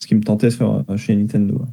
[0.00, 1.64] ce qui me tentait sur, chez Nintendo.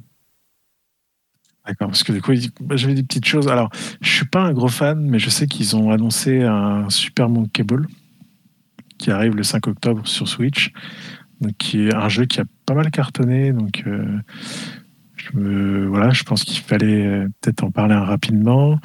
[1.65, 3.47] D'accord, parce que du coup, bah, j'avais des petites choses.
[3.47, 3.69] Alors,
[4.02, 7.63] je suis pas un gros fan, mais je sais qu'ils ont annoncé un Super Monkey
[7.63, 7.88] Ball
[8.97, 10.71] qui arrive le 5 octobre sur Switch,
[11.41, 13.54] donc qui est un jeu qui a pas mal cartonné.
[13.54, 14.19] Donc, euh,
[15.15, 18.80] Je, voilà, je pense qu'il fallait peut-être en parler rapidement.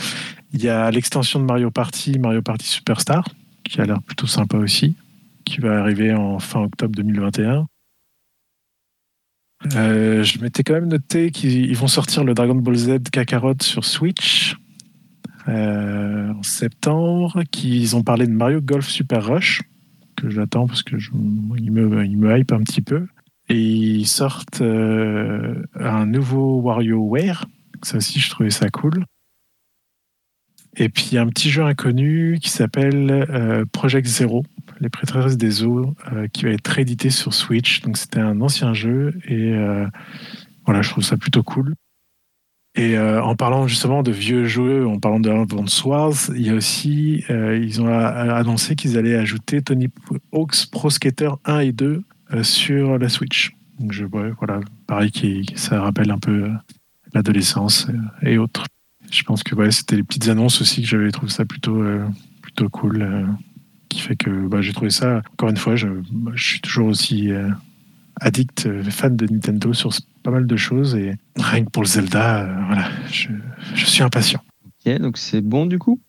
[0.53, 3.29] Il y a l'extension de Mario Party, Mario Party Superstar,
[3.65, 4.95] qui a l'air plutôt sympa aussi,
[5.45, 7.67] qui va arriver en fin octobre 2021.
[9.75, 13.85] Euh, je m'étais quand même noté qu'ils vont sortir le Dragon Ball Z Kakarot sur
[13.85, 14.57] Switch
[15.49, 19.63] euh, en septembre, qu'ils ont parlé de Mario Golf Super Rush,
[20.17, 23.07] que j'attends parce que me hype un petit peu.
[23.49, 27.47] Et ils sortent euh, un nouveau WarioWare,
[27.83, 29.05] ça aussi je trouvais ça cool.
[30.77, 33.27] Et puis un petit jeu inconnu qui s'appelle
[33.73, 34.45] Project Zero,
[34.81, 37.83] les prêtresses des eaux, euh, qui va être réédité sur Switch.
[37.83, 39.87] Donc c'était un ancien jeu et euh,
[40.65, 41.75] voilà, je trouve ça plutôt cool.
[42.75, 46.51] Et euh, en parlant justement de vieux jeux, en parlant de Advance Wars, il y
[46.51, 49.89] a aussi, ils ont annoncé qu'ils allaient ajouter Tony
[50.33, 52.05] Hawk's Pro Skater 1 et 2
[52.43, 53.57] sur la Switch.
[53.81, 56.51] Donc je, voilà, pareil, qui, ça rappelle un peu
[57.15, 57.89] l'adolescence
[58.23, 58.65] et autres.
[59.11, 61.83] Je pense que ouais, c'était les petites annonces aussi que j'avais trouvé ça plutôt,
[62.43, 63.27] plutôt cool
[63.89, 65.89] qui fait que bah, j'ai trouvé ça, encore une fois, je,
[66.35, 67.49] je suis toujours aussi euh,
[68.21, 69.91] addict, euh, fan de Nintendo sur
[70.23, 73.29] pas mal de choses et rien que pour le Zelda, euh, voilà, je,
[73.75, 74.41] je, suis impatient.
[74.67, 76.01] Ok, donc c'est bon du coup?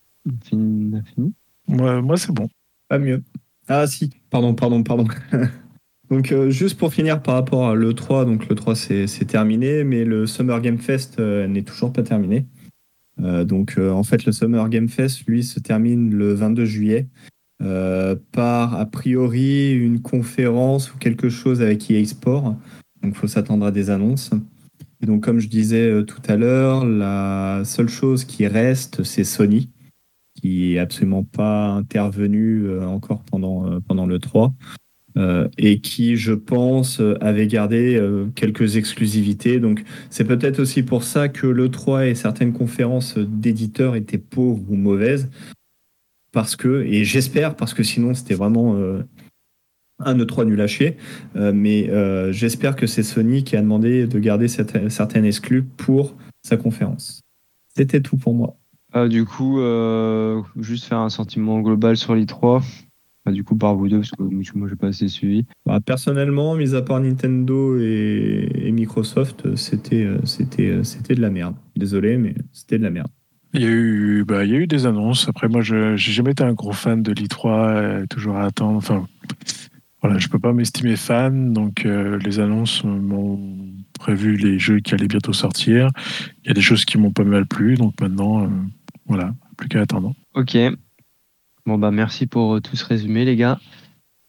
[0.43, 1.33] Fini, fini?
[1.67, 2.49] Moi, moi c'est bon.
[2.87, 3.23] Pas mieux.
[3.67, 5.07] Ah si, pardon, pardon, pardon.
[6.09, 10.59] donc juste pour finir par rapport à l'E3, donc l'E3 c'est terminé, mais le Summer
[10.59, 12.45] Game Fest n'est toujours pas terminé.
[13.19, 17.07] donc en fait le Summer Game Fest, lui, se termine le 22 juillet.
[17.61, 22.55] Euh, par a priori une conférence ou quelque chose avec EA Sport.
[23.01, 24.31] Donc il faut s'attendre à des annonces.
[25.01, 29.25] Et donc comme je disais euh, tout à l'heure, la seule chose qui reste, c'est
[29.25, 29.69] Sony,
[30.35, 34.53] qui est absolument pas intervenu euh, encore pendant, pendant le 3.
[35.57, 38.01] et qui, je pense, avait gardé
[38.35, 39.59] quelques exclusivités.
[39.59, 44.63] Donc, c'est peut-être aussi pour ça que le 3 et certaines conférences d'éditeurs étaient pauvres
[44.69, 45.29] ou mauvaises,
[46.31, 49.03] parce que, et j'espère, parce que sinon c'était vraiment euh,
[49.99, 50.97] un E3 nul lâché,
[51.35, 55.63] euh, mais euh, j'espère que c'est Sony qui a demandé de garder cette, certaines exclus
[55.63, 57.21] pour sa conférence.
[57.75, 58.55] C'était tout pour moi.
[58.91, 59.59] Ah, du coup,
[60.57, 62.63] juste faire un sentiment global sur l'E3.
[63.25, 64.23] Ah, du coup, par vous deux, parce que
[64.57, 65.45] moi, j'ai pas assez suivi.
[65.65, 71.55] Bah, personnellement, mis à part Nintendo et, et Microsoft, c'était, c'était, c'était de la merde.
[71.75, 73.09] Désolé, mais c'était de la merde.
[73.53, 75.27] Il y, a eu, bah, il y a eu des annonces.
[75.27, 78.77] Après, moi, je n'ai jamais été un gros fan de l'I3, euh, toujours à attendre.
[78.77, 79.07] Enfin,
[80.03, 83.39] voilà, je peux pas m'estimer fan, donc euh, les annonces m'ont
[83.99, 85.89] prévu les jeux qui allaient bientôt sortir.
[86.43, 88.49] Il y a des choses qui m'ont pas mal plu, donc maintenant, euh,
[89.07, 90.13] voilà, plus qu'à attendre.
[90.35, 90.55] Ok.
[91.65, 93.59] Bon, bah, merci pour tout ce résumé, les gars.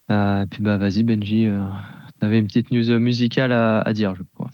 [0.09, 1.47] et puis, bah, vas-y, Benji,
[2.19, 4.49] tu avais une petite news musicale à dire, je crois.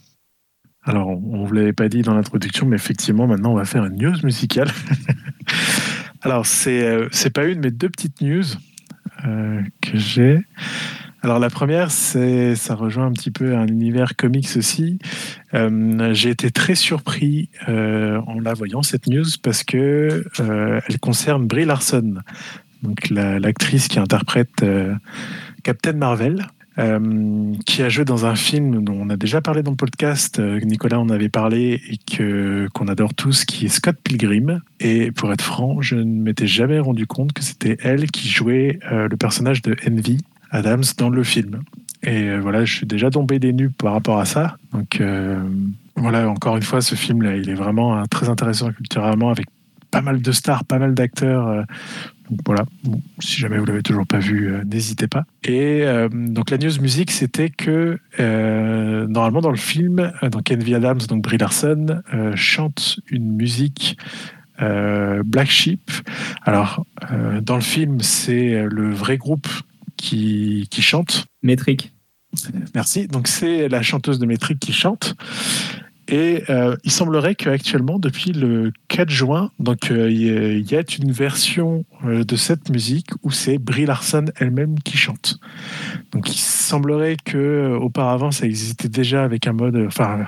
[0.87, 3.85] Alors, on ne vous l'avait pas dit dans l'introduction, mais effectivement, maintenant, on va faire
[3.85, 4.69] une news musicale.
[6.21, 8.45] Alors, c'est euh, c'est pas une, mais deux petites news
[9.25, 10.39] euh, que j'ai.
[11.21, 14.97] Alors, la première, c'est ça rejoint un petit peu un univers comics aussi.
[15.53, 21.65] Euh, j'ai été très surpris en la voyant, cette news, parce que elle concerne Brie
[21.65, 22.15] Larson,
[22.81, 24.63] donc l'actrice qui interprète
[25.63, 26.47] Captain Marvel.
[26.79, 30.39] Euh, qui a joué dans un film dont on a déjà parlé dans le podcast.
[30.39, 34.61] Euh, Nicolas en avait parlé et que qu'on adore tous, qui est Scott Pilgrim.
[34.79, 38.79] Et pour être franc, je ne m'étais jamais rendu compte que c'était elle qui jouait
[38.91, 40.19] euh, le personnage de Envy
[40.51, 41.63] Adams dans le film.
[42.03, 44.57] Et voilà, je suis déjà tombé des nues par rapport à ça.
[44.71, 45.01] Donc
[45.95, 49.47] voilà, encore une fois, ce film-là, il est vraiment très intéressant culturellement avec
[49.97, 51.65] pas mal de stars, pas mal d'acteurs
[52.29, 52.65] donc voilà,
[53.19, 55.23] si jamais vous l'avez toujours pas vu, euh, n'hésitez pas.
[55.45, 60.75] Et euh, donc la news musique, c'était que euh, normalement dans le film, donc Envy
[60.75, 62.01] Adams, donc Brie Larson,
[62.35, 63.97] chante une musique
[64.59, 65.91] Black Sheep.
[66.43, 66.85] Alors
[67.41, 69.47] dans le film, c'est le vrai groupe
[69.95, 71.27] qui, qui chante.
[71.43, 71.93] Métrique.
[72.73, 73.07] Merci.
[73.07, 75.15] Donc c'est la chanteuse de Métrique qui chante.
[76.07, 81.11] Et euh, il semblerait qu'actuellement, depuis le 4 juin, donc euh, il y a une
[81.11, 85.39] version euh, de cette musique où c'est Brie Larson elle-même qui chante.
[86.13, 90.27] Donc il semblerait que auparavant ça existait déjà avec un mode, enfin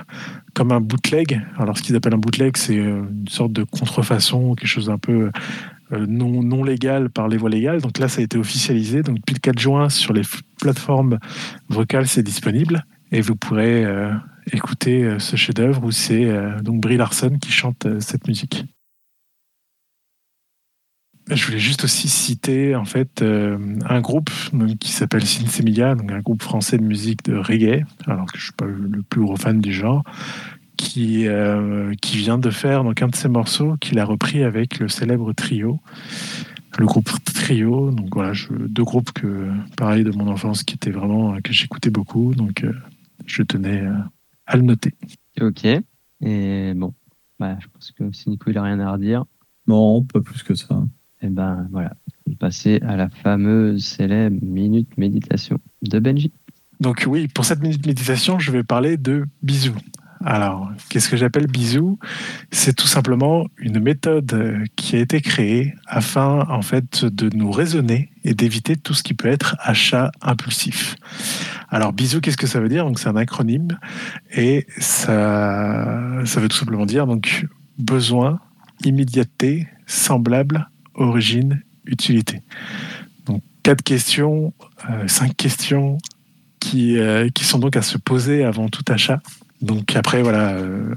[0.54, 1.40] comme un bootleg.
[1.56, 5.30] Alors ce qu'ils appellent un bootleg, c'est une sorte de contrefaçon, quelque chose d'un peu
[5.90, 7.80] non, non légal par les voies légales.
[7.80, 9.02] Donc là, ça a été officialisé.
[9.02, 10.22] Donc depuis le 4 juin, sur les
[10.60, 11.18] plateformes
[11.68, 13.84] vocales, c'est disponible et vous pourrez
[14.52, 18.64] écouter euh, ce chef-d'œuvre où c'est euh, donc Brie Larson qui chante euh, cette musique.
[21.30, 24.30] Je voulais juste aussi citer en fait un groupe
[24.80, 28.52] qui s'appelle Sinsemilia, donc un groupe français de musique de reggae, alors que je suis
[28.52, 30.02] pas le plus gros fan du genre,
[30.76, 31.28] qui,
[32.02, 35.32] qui vient de faire donc un de ses morceaux qu'il a repris avec le célèbre
[35.32, 35.78] trio,
[36.78, 37.92] le groupe Trio.
[37.92, 42.34] Donc voilà, deux groupes que pareil de mon enfance qui étaient vraiment que j'écoutais beaucoup.
[42.34, 42.66] Donc
[43.26, 43.84] je tenais
[44.50, 44.94] à le noter.
[45.40, 45.64] Ok.
[45.64, 46.92] Et bon,
[47.38, 49.24] bah, je pense que si Nico il a rien à redire,
[49.66, 50.82] Non, pas plus que ça.
[51.22, 51.92] et ben voilà,
[52.26, 56.32] on va passer à la fameuse célèbre minute méditation de Benji.
[56.80, 59.76] Donc oui, pour cette minute méditation, je vais parler de bisous.
[60.24, 61.98] Alors, qu'est-ce que j'appelle bisous
[62.50, 68.10] C'est tout simplement une méthode qui a été créée afin, en fait, de nous raisonner
[68.24, 70.96] et d'éviter tout ce qui peut être achat impulsif.
[71.70, 72.86] Alors, bisous, qu'est-ce que ça veut dire?
[72.96, 73.78] C'est un acronyme
[74.36, 77.46] et ça, veut tout simplement dire donc
[77.78, 78.40] besoin,
[78.84, 82.42] immédiateté, semblable, origine, utilité.
[83.24, 84.52] Donc, quatre questions,
[84.90, 85.96] euh, cinq questions
[86.74, 89.20] euh, qui sont donc à se poser avant tout achat.
[89.60, 90.94] Donc après, voilà, euh,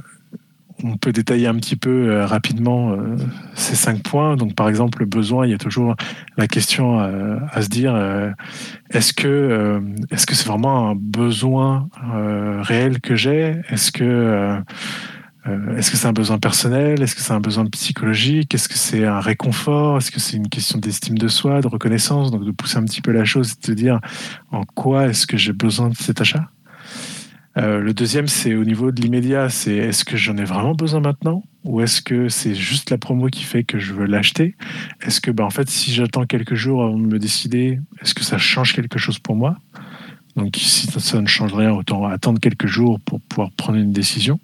[0.84, 3.18] on peut détailler un petit peu euh, rapidement euh,
[3.56, 4.36] ces cinq points.
[4.36, 5.96] Donc par exemple, le besoin, il y a toujours
[6.38, 7.96] la question à se dire,
[8.90, 11.90] est-ce que est-ce que c'est vraiment un besoin
[12.62, 13.62] réel que j'ai?
[13.70, 14.62] Est-ce que
[15.78, 17.02] est-ce que c'est un besoin personnel?
[17.02, 18.56] Est-ce que c'est un besoin psychologique?
[18.56, 19.98] Est-ce que c'est un réconfort?
[19.98, 22.32] Est-ce que c'est une question d'estime de soi, de reconnaissance?
[22.32, 24.00] Donc de pousser un petit peu la chose et de se dire
[24.52, 26.50] en quoi est-ce que j'ai besoin de cet achat?
[27.58, 31.02] Euh, le deuxième, c'est au niveau de l'immédiat, c'est est-ce que j'en ai vraiment besoin
[31.02, 31.44] maintenant?
[31.64, 34.56] Ou est-ce que c'est juste la promo qui fait que je veux l'acheter?
[35.02, 38.24] Est-ce que, bah, en fait, si j'attends quelques jours avant de me décider, est-ce que
[38.24, 39.58] ça change quelque chose pour moi?
[40.36, 44.40] Donc, si ça, ne change rien, autant attendre quelques jours pour pouvoir prendre une décision.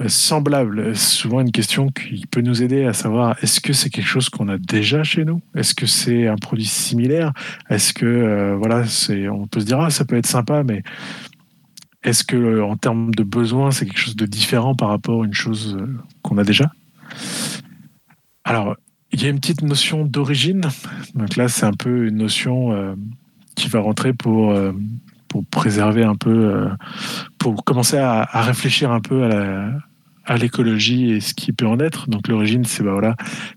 [0.00, 3.90] Euh, semblable, c'est souvent une question qui peut nous aider à savoir est-ce que c'est
[3.90, 5.40] quelque chose qu'on a déjà chez nous?
[5.54, 7.32] Est-ce que c'est un produit similaire?
[7.68, 10.82] Est-ce que, euh, voilà, c'est, on peut se dire, ah, ça peut être sympa, mais
[12.04, 15.26] est-ce que euh, en termes de besoin, c'est quelque chose de différent par rapport à
[15.26, 15.86] une chose euh,
[16.22, 16.72] qu'on a déjà?
[18.44, 18.76] Alors,
[19.12, 20.62] il y a une petite notion d'origine.
[21.14, 22.94] Donc là, c'est un peu une notion euh,
[23.54, 24.54] qui va rentrer pour,
[25.28, 26.66] pour préserver un peu,
[27.38, 29.28] pour commencer à, réfléchir un peu
[30.24, 32.08] à l'écologie et ce qui peut en être.
[32.08, 33.14] Donc l'origine, c'est bah voilà,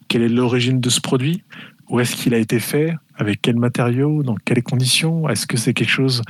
[0.09, 1.43] quelle est l'origine de ce produit?
[1.87, 2.93] Où est-ce qu'il a été fait?
[3.15, 4.21] Avec quels matériaux?
[4.21, 5.29] Dans quelles conditions?
[5.29, 6.21] Est-ce que c'est quelque chose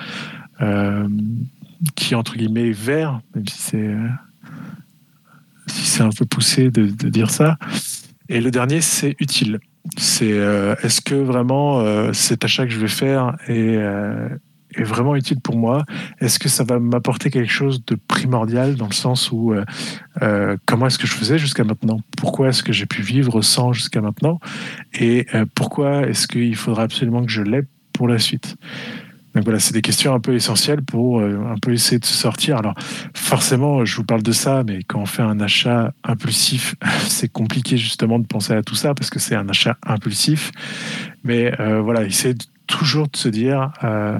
[1.95, 4.07] qui entre guillemets vert, même si c'est euh,
[5.67, 7.57] si c'est un peu poussé de, dire ça.
[8.29, 9.59] Et le dernier, c'est utile.
[9.97, 13.79] C'est euh, est-ce que vraiment euh, cet achat que je vais faire est,
[14.75, 15.85] est vraiment utile pour moi?
[16.19, 19.55] Est-ce que ça va m'apporter quelque chose de primordial dans le sens où
[20.65, 21.99] comment est-ce que je faisais jusqu'à maintenant?
[22.17, 24.39] Pourquoi est-ce que j'ai pu vivre sans jusqu'à maintenant?
[24.93, 28.57] Et pourquoi est-ce qu'il faudra absolument que je l'aie pour la suite?
[29.35, 32.13] Donc voilà, c'est des questions un peu essentielles pour euh, un peu essayer de se
[32.13, 32.57] sortir.
[32.57, 32.73] Alors
[33.13, 36.75] forcément, je vous parle de ça, mais quand on fait un achat impulsif,
[37.07, 40.51] c'est compliqué justement de penser à tout ça parce que c'est un achat impulsif.
[41.23, 44.19] Mais euh, voilà, essayez de- toujours de se dire, euh,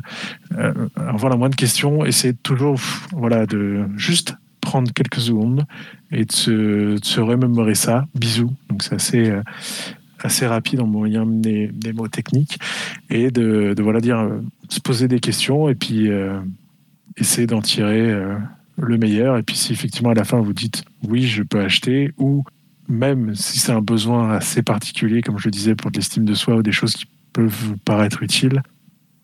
[0.57, 2.79] euh, avoir la moindre question, essayez de toujours,
[3.11, 5.65] voilà, de juste prendre quelques secondes
[6.11, 6.51] et de se,
[6.99, 8.05] de se remémorer ça.
[8.15, 8.53] Bisous.
[8.69, 9.41] Donc c'est assez, euh,
[10.47, 11.25] rapide en moyen
[12.11, 12.57] techniques
[13.09, 14.27] et de, de voilà dire,
[14.69, 16.39] se poser des questions et puis euh,
[17.17, 18.37] essayer d'en tirer euh,
[18.77, 19.37] le meilleur.
[19.37, 22.43] Et puis si effectivement à la fin vous dites oui, je peux acheter ou
[22.87, 26.33] même si c'est un besoin assez particulier, comme je le disais, pour de l'estime de
[26.33, 28.61] soi ou des choses qui peuvent vous paraître utiles,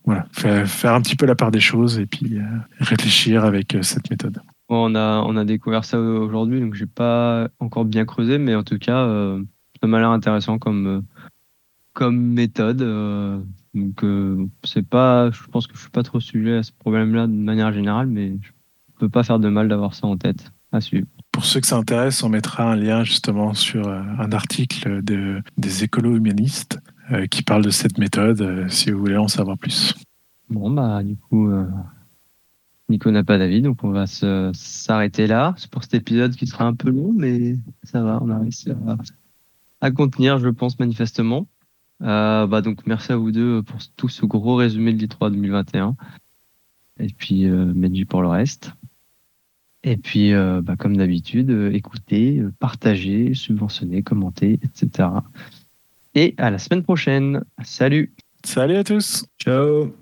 [0.03, 2.43] voilà, faire, un petit peu la part des choses et puis euh,
[2.79, 4.41] réfléchir avec euh, cette méthode.
[4.67, 8.63] On a, on a découvert ça aujourd'hui, donc j'ai pas encore bien creusé, mais en
[8.63, 9.05] tout cas,
[9.81, 11.03] ça m'a l'air intéressant comme,
[11.91, 12.81] comme méthode.
[13.73, 17.27] Donc, euh, c'est pas, je pense que je suis pas trop sujet à ce problème-là
[17.27, 18.51] de manière générale, mais je
[18.99, 21.07] peux pas faire de mal d'avoir ça en tête à suivre.
[21.31, 25.41] Pour ceux que ça intéresse, on mettra un lien justement sur euh, un article de,
[25.57, 26.79] des écolo-humanistes
[27.11, 29.95] euh, qui parle de cette méthode, euh, si vous voulez en savoir plus.
[30.49, 31.49] Bon, bah, du coup,
[32.89, 35.53] Nico n'a pas d'avis, donc on va s'arrêter là.
[35.57, 38.69] C'est pour cet épisode qui sera un peu long, mais ça va, on a réussi
[38.69, 38.75] à,
[39.79, 41.47] à contenir, je pense, manifestement.
[42.01, 45.95] Euh, bah, donc, merci à vous deux pour tout ce gros résumé de l'I3 2021.
[46.99, 47.73] Et puis, euh,
[48.05, 48.71] pour le reste.
[49.83, 55.09] Et puis, euh, bah, comme d'habitude, euh, écoutez, partagez, subventionnez, commentez, etc.
[56.13, 57.43] Et à la semaine prochaine.
[57.63, 58.13] Salut!
[58.43, 59.93] Salut à tous Ciao